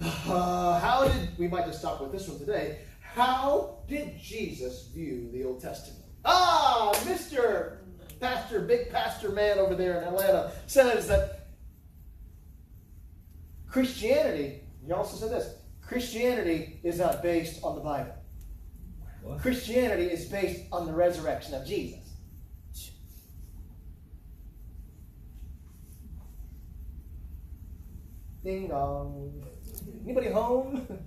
[0.00, 2.80] uh, How did, we might just stop with this one today.
[3.00, 6.02] How did Jesus view the Old Testament?
[6.24, 7.76] Ah, Mr.
[8.18, 11.46] Pastor, big pastor man over there in Atlanta says that
[13.68, 18.14] Christianity, he also said this Christianity is not based on the Bible.
[19.22, 19.40] What?
[19.40, 21.98] Christianity is based on the resurrection of Jesus.
[28.42, 29.44] Ding dong.
[30.04, 30.86] Anybody home?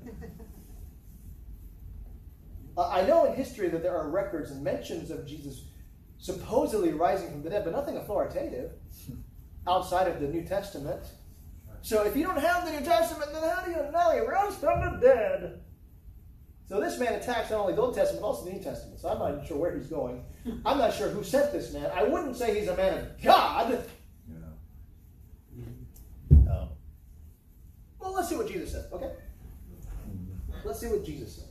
[2.77, 5.63] Uh, I know in history that there are records and mentions of Jesus
[6.17, 8.71] supposedly rising from the dead, but nothing authoritative
[9.67, 11.05] outside of the New Testament.
[11.81, 14.55] So if you don't have the New Testament, then how do you know he rose
[14.55, 15.61] from the dead?
[16.67, 18.99] So this man attacks not only the Old Testament, but also the New Testament.
[18.99, 20.23] So I'm not even sure where he's going.
[20.65, 21.91] I'm not sure who sent this man.
[21.93, 23.85] I wouldn't say he's a man of God.
[24.27, 24.37] Yeah.
[26.49, 26.69] Oh.
[27.99, 29.11] Well, let's see what Jesus said, okay?
[30.63, 31.45] Let's see what Jesus said.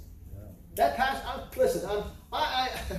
[0.74, 2.96] That past, I'm, listen, I'm, I, I,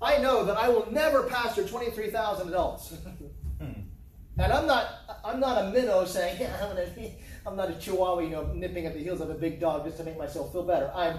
[0.14, 2.94] I know that I will never pastor 23,000 adults.
[3.60, 4.88] and I'm not,
[5.22, 7.10] I'm not a minnow saying, yeah, I'm, gonna,
[7.46, 9.98] I'm not a chihuahua, you know, nipping at the heels of a big dog just
[9.98, 10.90] to make myself feel better.
[10.94, 11.18] I'm,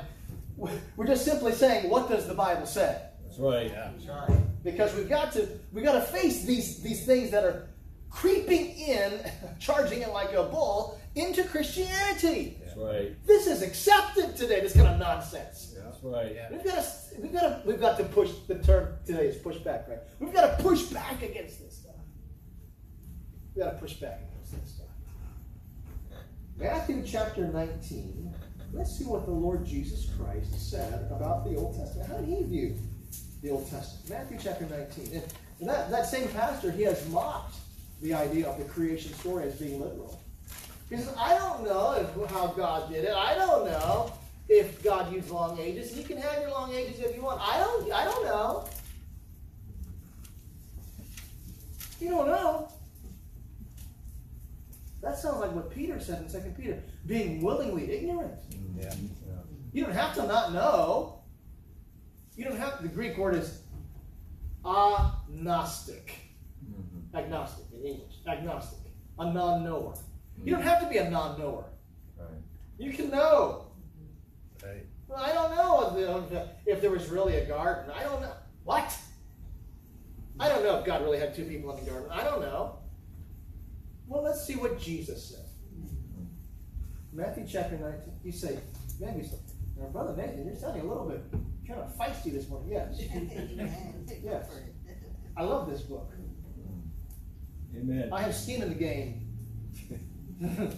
[0.96, 3.02] we're just simply saying, what does the Bible say?
[3.24, 3.70] That's right.
[3.70, 3.92] Yeah.
[3.96, 4.64] That's right.
[4.64, 7.68] because we've got to we've got to face these these things that are
[8.10, 9.20] creeping in,
[9.60, 12.58] charging in like a bull into Christianity.
[12.64, 13.26] That's right.
[13.26, 14.62] This is accepted today.
[14.62, 15.76] This kind of nonsense.
[15.78, 16.34] That's right.
[16.36, 16.50] Yeah.
[16.52, 18.32] We've got to we've got to we've got to push.
[18.48, 20.00] The term today is push back, right?
[20.20, 21.96] We've got to push back against this stuff.
[23.56, 24.88] We've got to push back against this stuff.
[26.58, 28.36] Matthew chapter 19.
[28.74, 32.10] Let's see what the Lord Jesus Christ said about the Old Testament.
[32.10, 32.76] How did he view
[33.42, 34.10] the Old Testament?
[34.10, 35.24] Matthew chapter 19.
[35.60, 37.56] And that, that same pastor, he has mocked
[38.02, 40.22] the idea of the creation story as being literal.
[40.90, 43.14] He says, I don't know if, how God did it.
[43.14, 44.14] I don't know
[44.48, 45.96] if God used long ages.
[45.96, 47.42] You can have your long ages if you want.
[47.42, 48.68] I don't I don't know.
[52.00, 52.72] You don't know.
[55.02, 58.34] That sounds like what Peter said in 2 Peter, being willingly ignorant.
[58.52, 58.94] Mm, yeah.
[59.72, 61.22] You don't have to not know.
[62.36, 63.62] You don't have the Greek word is
[64.66, 66.16] agnostic.
[66.66, 67.16] Mm-hmm.
[67.16, 68.16] Agnostic in English.
[68.28, 68.80] Agnostic.
[69.20, 69.94] A non-knower.
[70.44, 70.66] You don't mm.
[70.66, 71.66] have to be a non-knower.
[72.18, 72.30] Right.
[72.78, 73.68] You can know.
[74.64, 74.86] Right.
[75.08, 77.92] Well, I don't know if there was really a garden.
[77.96, 78.34] I don't know.
[78.64, 78.98] What?
[80.40, 82.10] I don't know if God really had two people in the garden.
[82.12, 82.79] I don't know.
[84.10, 85.46] Well, let's see what Jesus said.
[87.14, 88.20] Matthew chapter 19.
[88.24, 88.58] You say,
[89.00, 89.38] maybe so.
[89.78, 91.24] Now, Brother Nathan, you're sounding a little bit
[91.68, 92.72] kind of feisty this morning.
[92.72, 93.00] Yes.
[94.24, 94.50] Yes.
[95.38, 96.12] I love this book.
[97.76, 98.10] Amen.
[98.12, 99.28] I have skin in the game.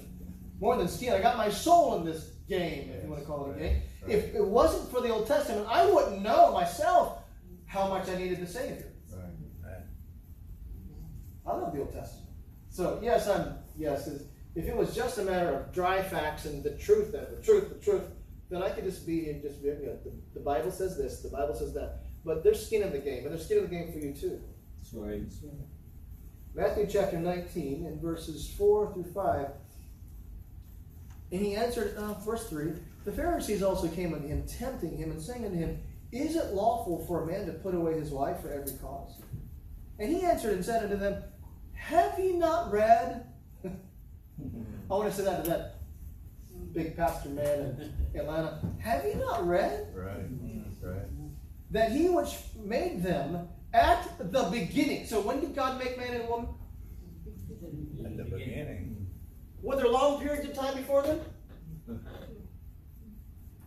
[0.59, 3.49] More than skin, I got my soul in this game, if you want to call
[3.49, 3.81] it a game.
[4.07, 7.19] If it wasn't for the Old Testament, I wouldn't know myself
[7.65, 8.91] how much I needed the Savior.
[9.63, 9.83] Right.
[11.47, 12.20] I love the Old Testament.
[12.72, 14.10] So yes, I'm yes.
[14.56, 17.69] If it was just a matter of dry facts and the truth, that the truth,
[17.69, 18.03] the truth,
[18.49, 19.69] then I could just be and just be.
[19.69, 21.99] You know, the, the Bible says this, the Bible says that.
[22.23, 24.41] But there's skin in the game, and there's skin in the game for you too.
[24.77, 25.22] That's right.
[26.53, 29.48] Matthew chapter 19 and verses 4 through 5.
[31.31, 32.73] And he answered, uh, verse 3
[33.06, 35.80] The Pharisees also came unto him, tempting him, and saying unto him,
[36.11, 39.22] Is it lawful for a man to put away his wife for every cause?
[39.98, 41.23] And he answered and said unto them,
[41.81, 43.25] Have ye not read?
[43.65, 43.69] I
[44.93, 45.79] want to say that to that
[46.73, 48.59] big pastor man in Atlanta.
[48.79, 50.25] Have ye not read Right.
[50.81, 51.05] Right.
[51.71, 55.05] that he which made them at the beginning?
[55.07, 56.49] So when did God make man and woman?
[58.05, 59.07] At the beginning.
[59.61, 61.19] Were there long periods of time before them?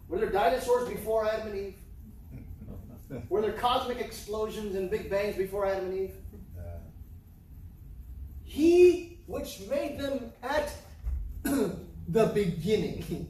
[0.08, 3.22] Were there dinosaurs before Adam and Eve?
[3.28, 6.14] Were there cosmic explosions and big bangs before Adam and Eve?
[8.54, 10.72] He which made them at
[11.42, 13.26] the beginning.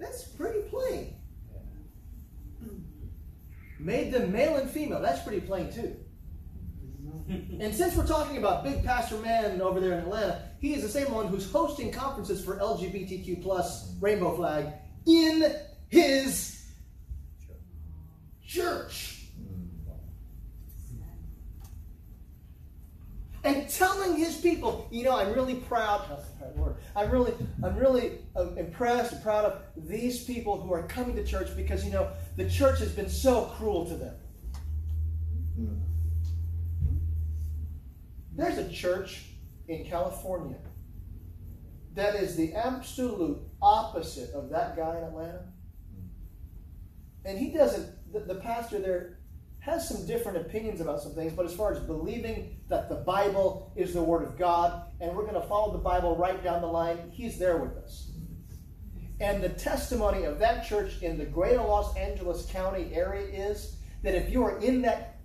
[0.00, 1.14] That's pretty plain.
[3.78, 5.00] made them male and female.
[5.00, 5.94] That's pretty plain too.
[7.60, 10.88] And since we're talking about Big Pastor Man over there in Atlanta, he is the
[10.88, 14.66] same one who's hosting conferences for LGBTQ plus rainbow flag
[15.06, 15.54] in
[15.90, 16.72] his
[18.44, 19.03] church.
[23.44, 26.08] And telling his people, you know, I'm really proud.
[26.08, 26.76] That's the right word.
[26.96, 31.24] I'm really, I'm really uh, impressed and proud of these people who are coming to
[31.24, 34.14] church because you know the church has been so cruel to them.
[38.34, 39.26] There's a church
[39.68, 40.56] in California
[41.94, 45.44] that is the absolute opposite of that guy in Atlanta.
[47.24, 49.18] And he doesn't, the, the pastor there
[49.60, 53.72] has some different opinions about some things, but as far as believing that the Bible
[53.76, 56.66] is the Word of God and we're going to follow the Bible right down the
[56.66, 58.10] line, he's there with us.
[59.20, 64.14] And the testimony of that church in the greater Los Angeles County area is that
[64.14, 65.18] if you are in that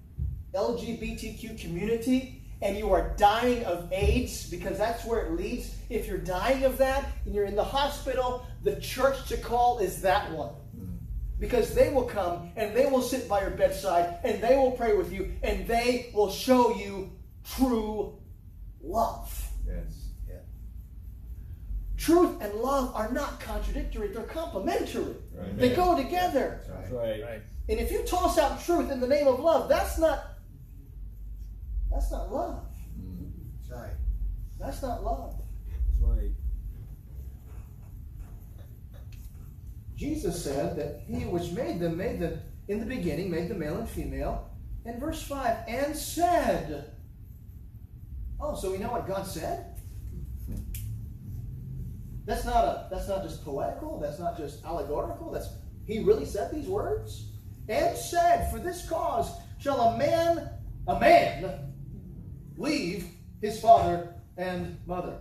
[0.53, 6.17] LGBTQ community, and you are dying of AIDS, because that's where it leads, if you're
[6.17, 10.53] dying of that and you're in the hospital, the church to call is that one.
[11.39, 14.93] Because they will come and they will sit by your bedside and they will pray
[14.93, 17.11] with you and they will show you
[17.55, 18.17] true
[18.81, 19.49] love.
[19.67, 20.09] Yes.
[20.27, 20.35] Yeah.
[21.97, 25.15] Truth and love are not contradictory, they're complementary.
[25.33, 25.57] Right.
[25.57, 26.61] They go together.
[26.67, 27.21] That's Right.
[27.21, 27.41] Right.
[27.67, 30.25] And if you toss out truth in the name of love, that's not
[31.91, 32.65] that's not love.
[32.99, 33.31] Mm.
[33.57, 33.97] That's right.
[34.59, 35.35] That's not love.
[35.67, 36.31] That's right.
[39.95, 43.77] Jesus said that he which made them made them in the beginning, made them male
[43.77, 44.49] and female.
[44.85, 46.91] And verse 5, and said.
[48.41, 49.65] Oh, so we know what God said?
[52.25, 55.49] That's not a that's not just poetical, that's not just allegorical, that's
[55.85, 57.31] he really said these words.
[57.67, 60.49] And said, For this cause shall a man,
[60.87, 61.73] a man,
[62.57, 63.07] leave
[63.41, 65.17] his father and mother.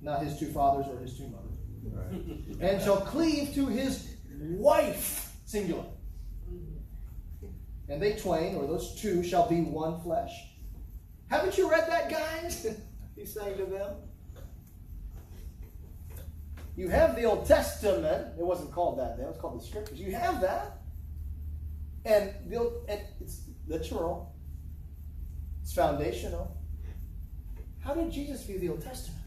[0.00, 1.42] Not his two fathers or his two mothers
[1.92, 2.60] Right.
[2.60, 5.84] and shall cleave to his wife, singular.
[7.88, 10.32] And they twain, or those two, shall be one flesh.
[11.28, 12.66] Haven't you read that, guys?
[13.16, 13.94] He's saying to them.
[16.76, 18.34] You have the Old Testament.
[18.38, 19.98] It wasn't called that then, it was called the Scriptures.
[19.98, 20.82] You have that.
[22.04, 24.32] And, the, and it's literal,
[25.62, 26.56] it's foundational.
[27.80, 29.22] How did Jesus view the Old Testament?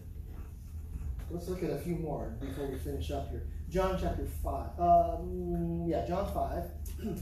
[1.31, 3.43] Let's look at a few more before we finish up here.
[3.69, 4.79] John chapter 5.
[4.79, 7.17] Um, yeah, John 5.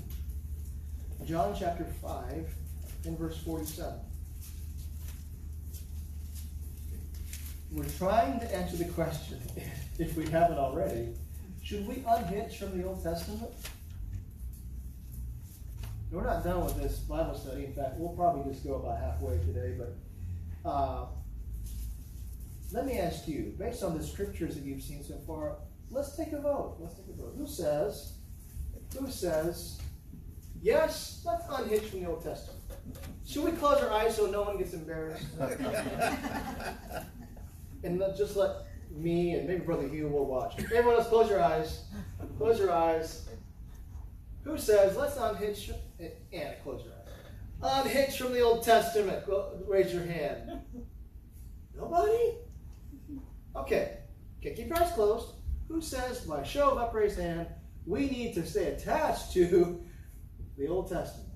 [1.26, 2.56] John chapter 5
[3.06, 3.99] and verse 47.
[7.72, 9.39] We're trying to answer the question,
[9.99, 11.10] if we haven't already,
[11.61, 13.52] should we unhitch from the Old Testament?
[16.10, 17.65] We're not done with this Bible study.
[17.65, 21.07] In fact, we'll probably just go about halfway today, but uh,
[22.72, 25.57] let me ask you, based on the scriptures that you've seen so far,
[25.91, 26.77] let's take a vote.
[26.80, 27.34] Let's take a vote.
[27.38, 28.14] Who says,
[28.98, 29.77] who says,
[30.61, 32.64] yes, let's unhitch from the Old Testament?
[33.27, 35.26] Should we close our eyes so no one gets embarrassed?
[37.84, 38.52] and just let
[38.91, 40.60] me and maybe Brother Hugh will watch.
[40.60, 41.84] Everyone else, close your eyes.
[42.38, 43.28] Close your eyes.
[44.44, 45.72] Who says, let's unhitch?
[46.32, 47.86] Anna, close your eyes.
[47.86, 49.26] Unhitch from the Old Testament.
[49.68, 50.62] Raise your hand.
[51.76, 52.38] Nobody?
[53.56, 53.98] Okay.
[54.40, 55.34] Okay, keep your eyes closed.
[55.68, 57.48] Who says, by show of upraised hand,
[57.86, 59.84] we need to stay attached to
[60.58, 61.27] the Old Testament?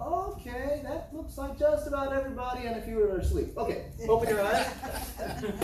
[0.00, 3.56] Okay, that looks like just about everybody and a few are asleep.
[3.56, 4.66] Okay, open your eyes.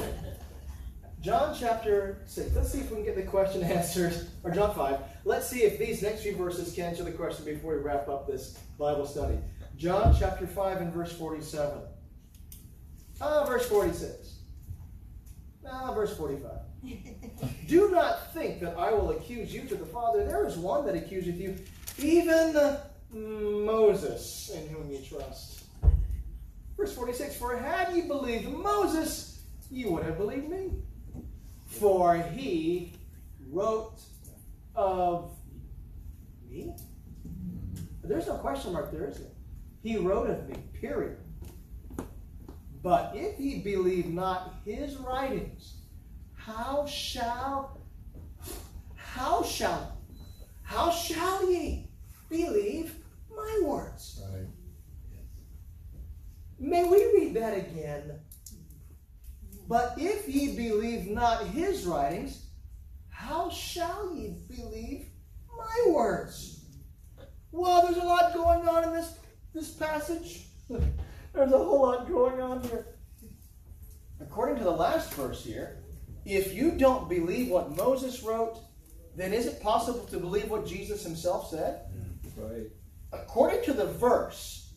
[1.21, 2.55] John chapter 6.
[2.57, 4.15] Let's see if we can get the question answered.
[4.43, 4.99] Or John 5.
[5.25, 8.27] Let's see if these next few verses can answer the question before we wrap up
[8.27, 9.39] this Bible study.
[9.77, 11.79] John chapter 5 and verse 47.
[13.21, 14.37] Ah, verse 46.
[15.71, 16.51] Ah, verse 45.
[17.69, 20.25] Do not think that I will accuse you to the Father.
[20.25, 21.57] There is one that accuseth you,
[21.99, 22.55] even
[23.13, 25.65] Moses, in whom you trust.
[26.77, 30.73] Verse 46 For had ye believed Moses, you would have believed me.
[31.67, 32.93] For he
[33.51, 34.01] wrote
[34.75, 35.37] of
[36.49, 36.75] me.
[38.03, 39.31] There's no question mark there, is there?
[39.83, 41.19] He wrote of me, period.
[42.83, 45.75] But if ye believe not his writings,
[46.35, 47.79] how shall
[48.97, 49.99] how shall
[50.63, 51.89] how shall ye
[52.31, 53.00] believe
[53.41, 54.23] my words?
[54.33, 54.47] Right.
[56.59, 58.21] May we read that again?
[59.67, 62.47] But if ye believe not his writings,
[63.09, 65.07] how shall ye believe
[65.57, 66.65] my words?
[67.53, 69.19] Well, there's a lot going on in this,
[69.55, 70.47] this passage.
[70.69, 72.87] there's a whole lot going on here.
[74.21, 75.79] According to the last verse here,
[76.27, 78.59] if you don't believe what Moses wrote,
[79.17, 81.87] then is it possible to believe what Jesus himself said?
[81.93, 82.43] Hmm.
[82.43, 82.71] Right.
[83.13, 84.73] According to the verse,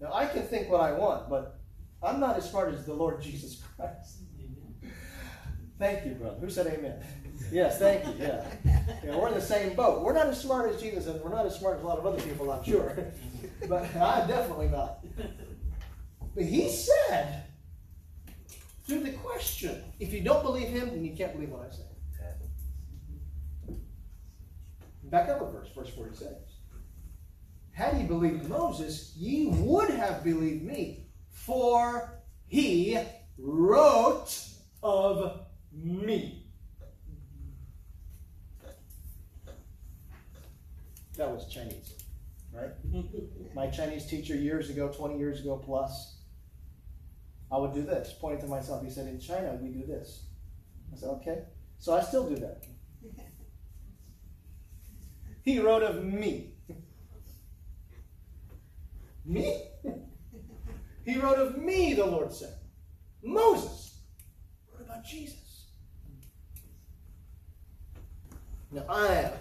[0.00, 1.60] now I can think what I want, but
[2.02, 4.18] I'm not as smart as the Lord Jesus Christ.
[5.78, 6.36] Thank you, brother.
[6.40, 7.02] Who said amen?
[7.50, 8.12] Yes, thank you.
[8.18, 8.44] Yeah.
[8.66, 9.16] yeah.
[9.16, 10.02] We're in the same boat.
[10.02, 12.06] We're not as smart as Jesus, and we're not as smart as a lot of
[12.06, 13.12] other people, I'm sure.
[13.68, 15.04] but I'm definitely not.
[16.34, 17.44] But he said,
[18.86, 21.82] through the question, if you don't believe him, then you can't believe what I say.
[25.04, 26.30] Back up a verse, verse 46.
[27.72, 32.98] Had ye believed Moses, ye would have believed me, for he
[33.38, 34.36] wrote
[34.82, 35.40] of
[35.72, 36.46] me.
[41.16, 41.94] That was Chinese,
[42.52, 42.70] right?
[43.54, 46.20] My Chinese teacher years ago, 20 years ago plus,
[47.52, 48.84] I would do this, pointing to myself.
[48.84, 50.24] He said, In China, we do this.
[50.92, 51.42] I said, Okay.
[51.78, 52.64] So I still do that.
[55.42, 56.52] He wrote of me.
[59.24, 59.62] Me?
[61.04, 62.54] he wrote of me, the Lord said.
[63.22, 64.00] Moses
[64.72, 65.66] wrote about Jesus.
[68.72, 69.32] Now I am,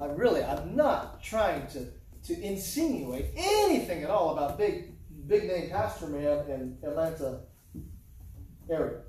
[0.00, 1.86] I really, I'm not trying to,
[2.24, 4.94] to insinuate anything at all about big,
[5.26, 7.40] big name pastor man in Atlanta
[8.70, 9.00] area.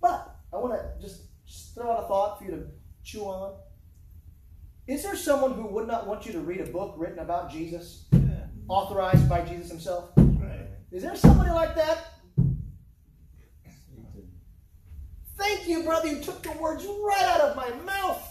[0.00, 2.66] But I want to just, just throw out a thought for you to
[3.02, 3.54] chew on.
[4.86, 8.06] Is there someone who would not want you to read a book written about Jesus,
[8.68, 10.10] authorized by Jesus himself?
[10.16, 10.68] Right.
[10.90, 11.98] Is there somebody like that?
[15.36, 16.08] Thank you, brother.
[16.08, 18.28] You took the words right out of my mouth.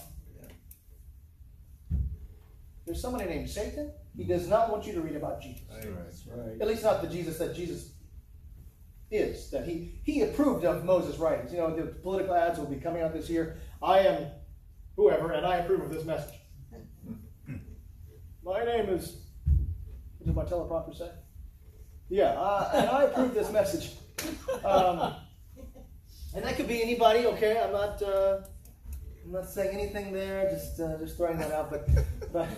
[2.86, 3.92] There's somebody named Satan.
[4.16, 5.62] He does not want you to read about Jesus.
[5.70, 6.60] That's right.
[6.60, 7.92] At least not the Jesus that Jesus
[9.10, 9.50] is.
[9.50, 11.52] That he he approved of Moses' writings.
[11.52, 13.58] You know, the political ads will be coming out this year.
[13.82, 14.26] I am
[14.96, 16.34] whoever, and I approve of this message.
[18.44, 19.18] My name is.
[20.22, 21.10] What did my teleprompter say?
[22.08, 23.96] Yeah, uh, and I approve this message.
[24.64, 25.14] Um,
[26.36, 27.26] and that could be anybody.
[27.26, 28.00] Okay, I'm not.
[28.00, 28.42] Uh,
[29.24, 30.48] I'm not saying anything there.
[30.48, 31.70] Just uh, just throwing that out.
[31.70, 31.88] But
[32.32, 32.48] but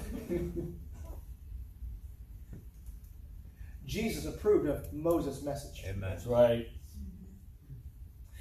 [3.86, 5.84] Jesus approved of Moses' message.
[5.86, 6.00] Amen.
[6.10, 6.66] That's right.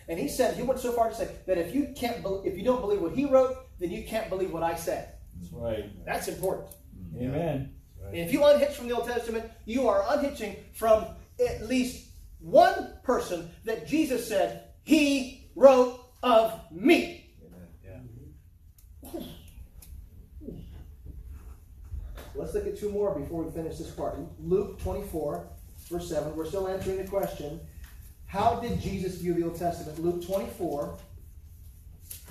[0.09, 2.57] And he said, he went so far to say that if you can't, be, if
[2.57, 5.13] you don't believe what he wrote, then you can't believe what I said.
[5.39, 6.05] That's right.
[6.05, 6.67] That's important.
[7.17, 7.73] Amen.
[8.13, 11.07] And if you unhitch from the Old Testament, you are unhitching from
[11.43, 12.09] at least
[12.39, 17.31] one person that Jesus said, He wrote of me.
[17.83, 19.19] Yeah.
[22.35, 24.19] Let's look at two more before we finish this part.
[24.39, 25.47] Luke 24,
[25.89, 26.35] verse 7.
[26.35, 27.59] We're still answering the question
[28.27, 29.99] How did Jesus view the Old Testament?
[29.99, 30.97] Luke 24,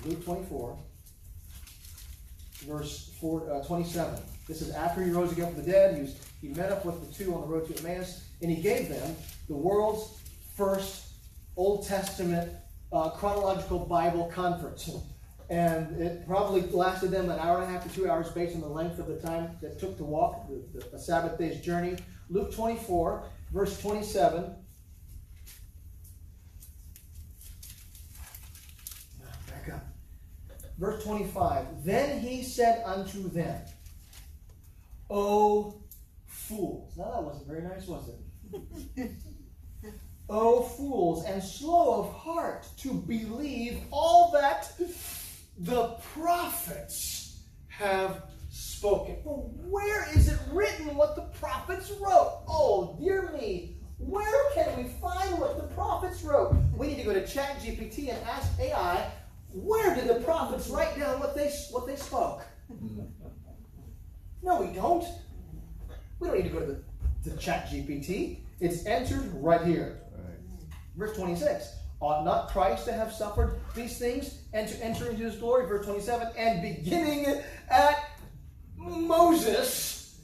[0.05, 0.77] Luke 24,
[2.67, 4.17] verse four, uh, 27.
[4.47, 5.95] This is after he rose again from the dead.
[5.95, 8.61] He, was, he met up with the two on the road to Emmaus, and he
[8.61, 9.15] gave them
[9.47, 10.19] the world's
[10.55, 11.07] first
[11.55, 12.51] Old Testament
[12.91, 14.89] uh, chronological Bible conference.
[15.49, 18.61] And it probably lasted them an hour and a half to two hours based on
[18.61, 21.97] the length of the time that took to walk, the, the, a Sabbath day's journey.
[22.29, 24.55] Luke 24, verse 27.
[29.49, 29.85] Back up.
[30.77, 31.83] Verse 25.
[31.83, 33.61] Then he said unto them,
[35.15, 35.81] Oh, o
[36.25, 36.97] fools.
[36.97, 39.11] Now that wasn't very nice, was it?
[40.29, 44.71] O oh, fools, and slow of heart to believe all that
[45.59, 49.17] the prophets have spoken.
[49.25, 52.41] Well, where is it written what the prophets wrote?
[52.47, 53.75] Oh, dear me.
[53.97, 56.55] Where can we find what the prophets wrote?
[56.73, 59.11] We need to go to ChatGPT and ask AI,
[59.51, 62.43] where did the prophets write down what they what they spoke?
[62.71, 63.01] Hmm.
[64.43, 65.05] No, we don't.
[66.19, 66.83] We don't need to go to the
[67.23, 68.39] to ChatGPT.
[68.59, 69.99] It's entered right here.
[70.95, 71.75] Verse 26.
[72.01, 75.65] Ought not Christ to have suffered these things and to enter into his glory?
[75.65, 76.27] Verse 27.
[76.37, 78.19] And beginning at
[78.75, 80.19] Moses,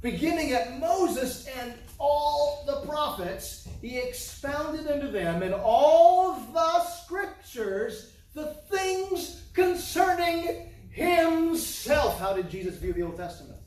[0.00, 8.12] beginning at Moses and all the prophets, he expounded unto them in all the scriptures
[8.34, 12.18] the things concerning himself.
[12.18, 13.58] How did Jesus view the Old Testament?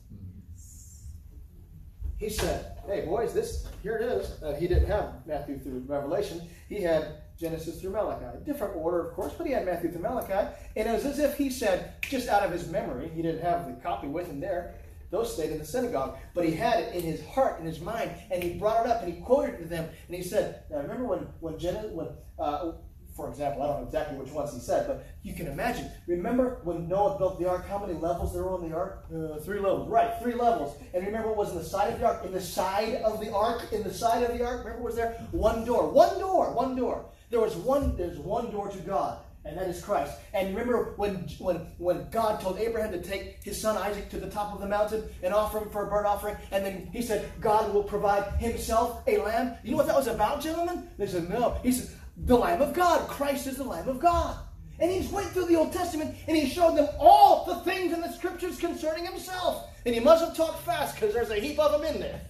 [2.22, 6.40] he said, "Hey boys, this here it is." Uh, he didn't have Matthew through Revelation.
[6.68, 8.38] He had Genesis through Malachi.
[8.44, 10.48] Different order, of course, but he had Matthew through Malachi.
[10.76, 13.66] And it was as if he said, just out of his memory, he didn't have
[13.66, 14.74] the copy with him there.
[15.10, 18.12] Those stayed in the synagogue, but he had it in his heart, in his mind,
[18.30, 19.88] and he brought it up and he quoted it to them.
[20.06, 22.72] And he said, "Now remember when when Genesis, when uh,
[23.14, 25.90] for example, I don't know exactly which ones he said, but you can imagine.
[26.06, 27.68] Remember when Noah built the ark?
[27.68, 29.04] How many levels there were on the ark?
[29.14, 29.88] Uh, three levels.
[29.88, 30.76] Right, three levels.
[30.94, 32.24] And remember what was in the side of the ark?
[32.24, 34.60] In the side of the ark, in the side of the ark.
[34.64, 35.12] Remember what was there?
[35.32, 35.90] One door.
[35.90, 36.52] One door.
[36.52, 37.04] One door.
[37.30, 37.96] There was one.
[37.96, 40.12] There's one door to God, and that is Christ.
[40.34, 44.28] And remember when when when God told Abraham to take his son Isaac to the
[44.28, 47.30] top of the mountain and offer him for a burnt offering, and then he said
[47.40, 49.56] God will provide Himself a lamb.
[49.64, 50.88] You know what that was about, gentlemen?
[50.98, 51.58] They said no.
[51.62, 53.08] He said the Lamb of God.
[53.08, 54.36] Christ is the Lamb of God.
[54.78, 58.00] And he's went through the Old Testament and he showed them all the things in
[58.00, 59.68] the scriptures concerning himself.
[59.84, 62.20] And he must have talked fast because there's a heap of them in there.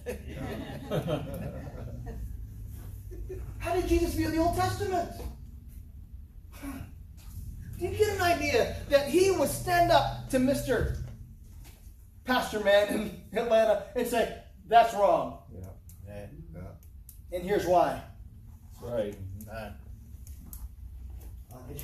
[3.59, 5.09] How did Jesus view the Old Testament?
[7.79, 10.97] Do you get an idea that he would stand up to Mr.
[12.25, 12.87] Pastor Man
[13.33, 14.37] in Atlanta and say,
[14.67, 15.39] that's wrong.
[15.51, 16.27] Yeah.
[17.31, 18.01] And here's why.
[18.81, 19.15] That's right.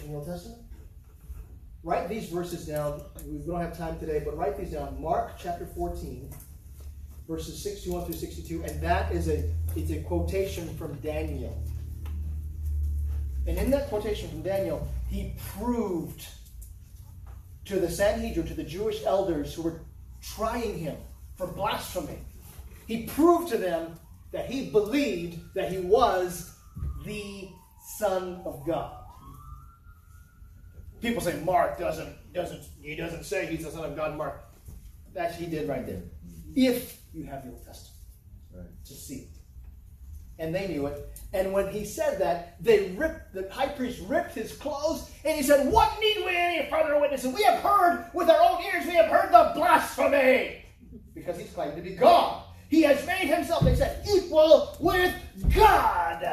[0.09, 0.61] In the Old Testament?
[1.83, 3.01] Write these verses down.
[3.25, 5.01] We don't have time today, but write these down.
[5.01, 6.29] Mark chapter 14,
[7.27, 11.63] verses 61 through 62, and that is a it's a quotation from Daniel.
[13.47, 16.27] And in that quotation from Daniel, he proved
[17.65, 19.81] to the Sanhedrin, to the Jewish elders who were
[20.21, 20.97] trying him
[21.35, 22.19] for blasphemy,
[22.87, 23.97] he proved to them
[24.31, 26.55] that he believed that he was
[27.05, 27.49] the
[27.99, 28.95] Son of God.
[31.01, 34.17] People say Mark doesn't doesn't he doesn't say he's the Son of God.
[34.17, 34.41] Mark,
[35.13, 36.01] that he did right there.
[36.55, 37.95] If you have the Old Testament
[38.55, 38.85] Right.
[38.85, 39.35] to see it,
[40.39, 40.97] and they knew it.
[41.33, 45.43] And when he said that, they ripped the high priest ripped his clothes, and he
[45.43, 47.33] said, "What need we any further witnesses?
[47.33, 48.85] We have heard with our own ears.
[48.87, 50.63] We have heard the blasphemy."
[51.13, 52.43] Because he's claimed to be God.
[52.69, 55.13] He has made himself, they said, equal with
[55.53, 56.23] God.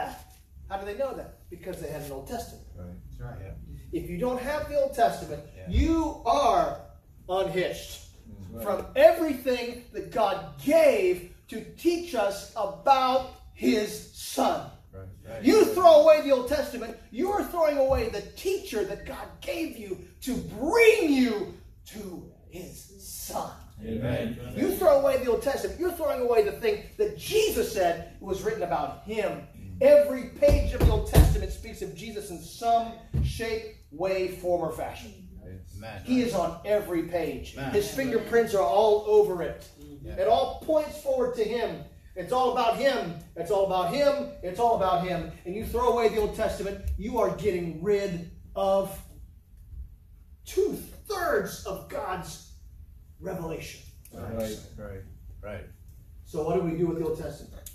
[0.69, 1.36] How do they know that?
[1.51, 2.65] Because they had an Old Testament.
[2.77, 2.87] Right.
[3.19, 3.53] That's right.
[3.93, 5.69] If you don't have the Old Testament, Yeah.
[5.69, 6.81] you are
[7.29, 8.03] unhitched
[8.51, 8.65] Right.
[8.65, 14.71] from everything that God gave to teach us about His Son.
[14.93, 15.07] Right.
[15.29, 15.43] Right.
[15.45, 19.77] You throw away the Old Testament, you are throwing away the teacher that God gave
[19.79, 21.55] you to bring you
[21.87, 23.51] to His Son.
[23.85, 24.39] Amen.
[24.57, 28.43] You throw away the Old Testament, you're throwing away the thing that Jesus said was
[28.43, 29.47] written about Him.
[29.81, 32.93] Every page of the Old Testament speaks of Jesus in some
[33.23, 35.13] shape, way, form, or fashion.
[35.77, 36.03] Amen.
[36.05, 37.55] He is on every page.
[37.57, 37.73] Amen.
[37.73, 39.69] His fingerprints are all over it.
[40.03, 40.15] Yeah.
[40.15, 41.85] It all points forward to Him.
[42.15, 43.15] It's all about Him.
[43.37, 44.31] It's all about Him.
[44.43, 45.31] It's all about Him.
[45.45, 48.99] And you throw away the Old Testament, you are getting rid of
[50.47, 50.73] two
[51.07, 52.53] thirds of God's
[53.21, 53.83] revelation.
[54.15, 54.57] Right.
[54.79, 55.03] Right.
[55.43, 55.65] Right.
[56.25, 57.71] So what do we do with the Old Testament?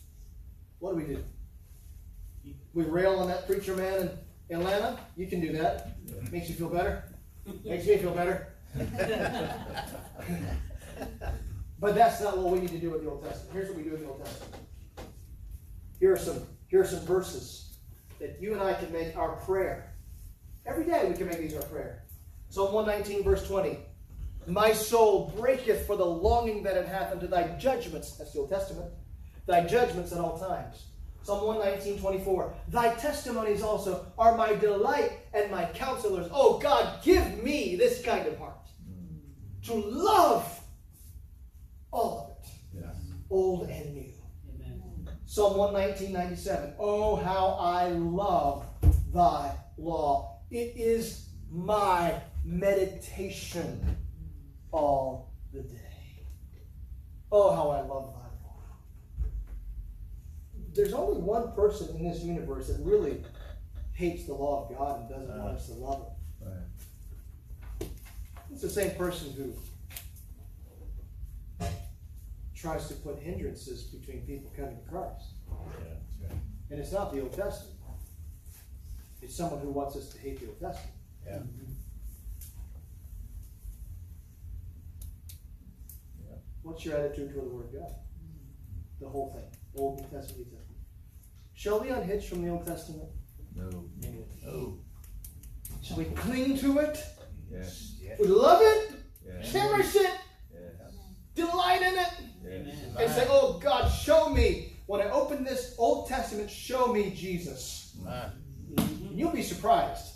[0.79, 1.23] What do we do?
[2.73, 4.09] We rail on that preacher man
[4.49, 4.99] in Atlanta.
[5.17, 5.97] You can do that.
[6.31, 7.03] Makes you feel better.
[7.65, 8.47] Makes me feel better.
[11.79, 13.53] but that's not what we need to do with the Old Testament.
[13.53, 14.55] Here's what we do with the Old Testament.
[15.99, 17.75] Here are some here are some verses
[18.19, 19.93] that you and I can make our prayer.
[20.65, 22.03] Every day we can make these our prayer.
[22.49, 23.79] Psalm 119, verse 20.
[24.47, 28.17] My soul breaketh for the longing that it hath unto thy judgments.
[28.17, 28.91] That's the Old Testament.
[29.45, 30.85] Thy judgments at all times.
[31.23, 32.53] Psalm 119, 24.
[32.69, 36.27] Thy testimonies also are my delight and my counselors.
[36.31, 39.65] Oh God, give me this kind of heart mm.
[39.67, 40.59] to love
[41.91, 42.95] all of it, Yes.
[43.29, 44.13] old and new.
[44.55, 45.09] Amen.
[45.25, 46.73] Psalm 119, 97.
[46.79, 48.65] Oh, how I love
[49.13, 50.39] thy law.
[50.49, 53.97] It is my meditation
[54.71, 56.25] all the day.
[57.31, 58.20] Oh, how I love thy law.
[60.73, 63.23] There's only one person in this universe that really
[63.93, 65.55] hates the law of God and doesn't want uh.
[65.55, 66.45] us to love it.
[66.45, 67.89] Right.
[68.51, 69.53] It's the same person who
[72.55, 75.33] tries to put hindrances between people coming to Christ.
[75.49, 76.27] Yeah.
[76.27, 76.37] Right.
[76.69, 77.77] And it's not the Old Testament.
[79.21, 80.95] It's someone who wants us to hate the Old Testament.
[81.25, 81.37] Yeah.
[81.37, 81.71] Mm-hmm.
[86.63, 87.95] What's your attitude toward the Word of God?
[88.99, 89.49] The whole thing.
[89.75, 90.60] Old New Testament, New Testament.
[91.61, 93.07] Shall we unhitch from the Old Testament?
[93.55, 93.69] No.
[94.47, 94.79] Oh.
[95.83, 96.97] Shall we cling to it?
[97.51, 97.97] Yes.
[98.01, 98.15] Yeah.
[98.19, 98.93] We love it,
[99.23, 99.51] Yes.
[99.51, 100.09] cherish it,
[100.51, 100.95] Yes.
[101.35, 102.13] delight in it,
[102.43, 102.75] Yes.
[102.97, 104.73] and say, oh God, show me.
[104.87, 107.95] When I open this Old Testament, show me Jesus.
[108.07, 108.33] Ah.
[108.77, 110.13] And you'll be surprised.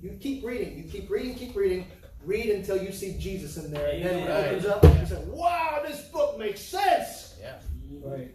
[0.00, 1.88] You keep reading, you keep reading, keep reading.
[2.24, 3.88] Read until you see Jesus in there.
[3.88, 4.48] And then when it Amen.
[4.54, 7.34] opens up, you say, wow, this book makes sense.
[7.40, 7.58] Yeah.
[8.00, 8.32] Right.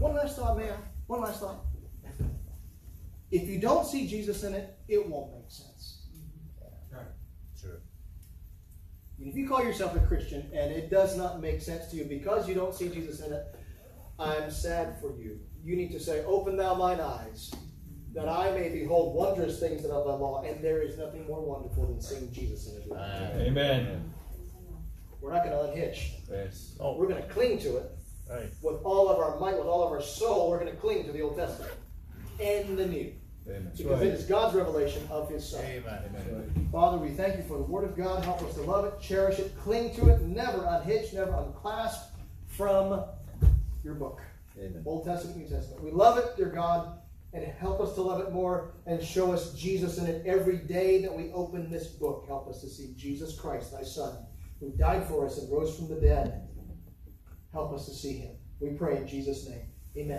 [0.00, 0.78] One last thought, man.
[1.08, 1.66] One last thought.
[3.30, 5.98] If you don't see Jesus in it, it won't make sense.
[7.60, 7.76] True.
[9.18, 12.04] And if you call yourself a Christian and it does not make sense to you
[12.04, 13.54] because you don't see Jesus in it,
[14.18, 15.38] I'm sad for you.
[15.62, 17.52] You need to say, Open thou mine eyes,
[18.14, 20.42] that I may behold wondrous things of thy law.
[20.44, 22.96] And there is nothing more wonderful than seeing Jesus in his law.
[23.36, 24.14] Amen.
[25.20, 26.12] We're not going to unhitch.
[26.30, 26.76] Yes.
[26.80, 27.99] Oh, We're going to cling to it
[28.30, 28.50] right.
[28.62, 30.50] with all of our might, with all of our soul.
[30.50, 31.72] We're going to cling to the Old Testament
[32.40, 33.12] and the New.
[33.48, 33.72] Amen.
[33.76, 35.64] Because it is God's revelation of his Son.
[35.64, 36.68] Amen.
[36.70, 38.24] Father, we thank you for the Word of God.
[38.24, 42.10] Help us to love it, cherish it, cling to it, never unhitch, never unclasp
[42.48, 43.02] from
[43.82, 44.20] your book.
[44.58, 44.82] Amen.
[44.84, 45.82] Old Testament, New Testament.
[45.82, 46.98] We love it, dear God,
[47.32, 51.00] and help us to love it more and show us Jesus in it every day
[51.02, 52.24] that we open this book.
[52.28, 54.14] Help us to see Jesus Christ, thy Son,
[54.60, 56.46] who died for us and rose from the dead.
[57.52, 58.36] Help us to see him.
[58.60, 59.69] We pray in Jesus' name.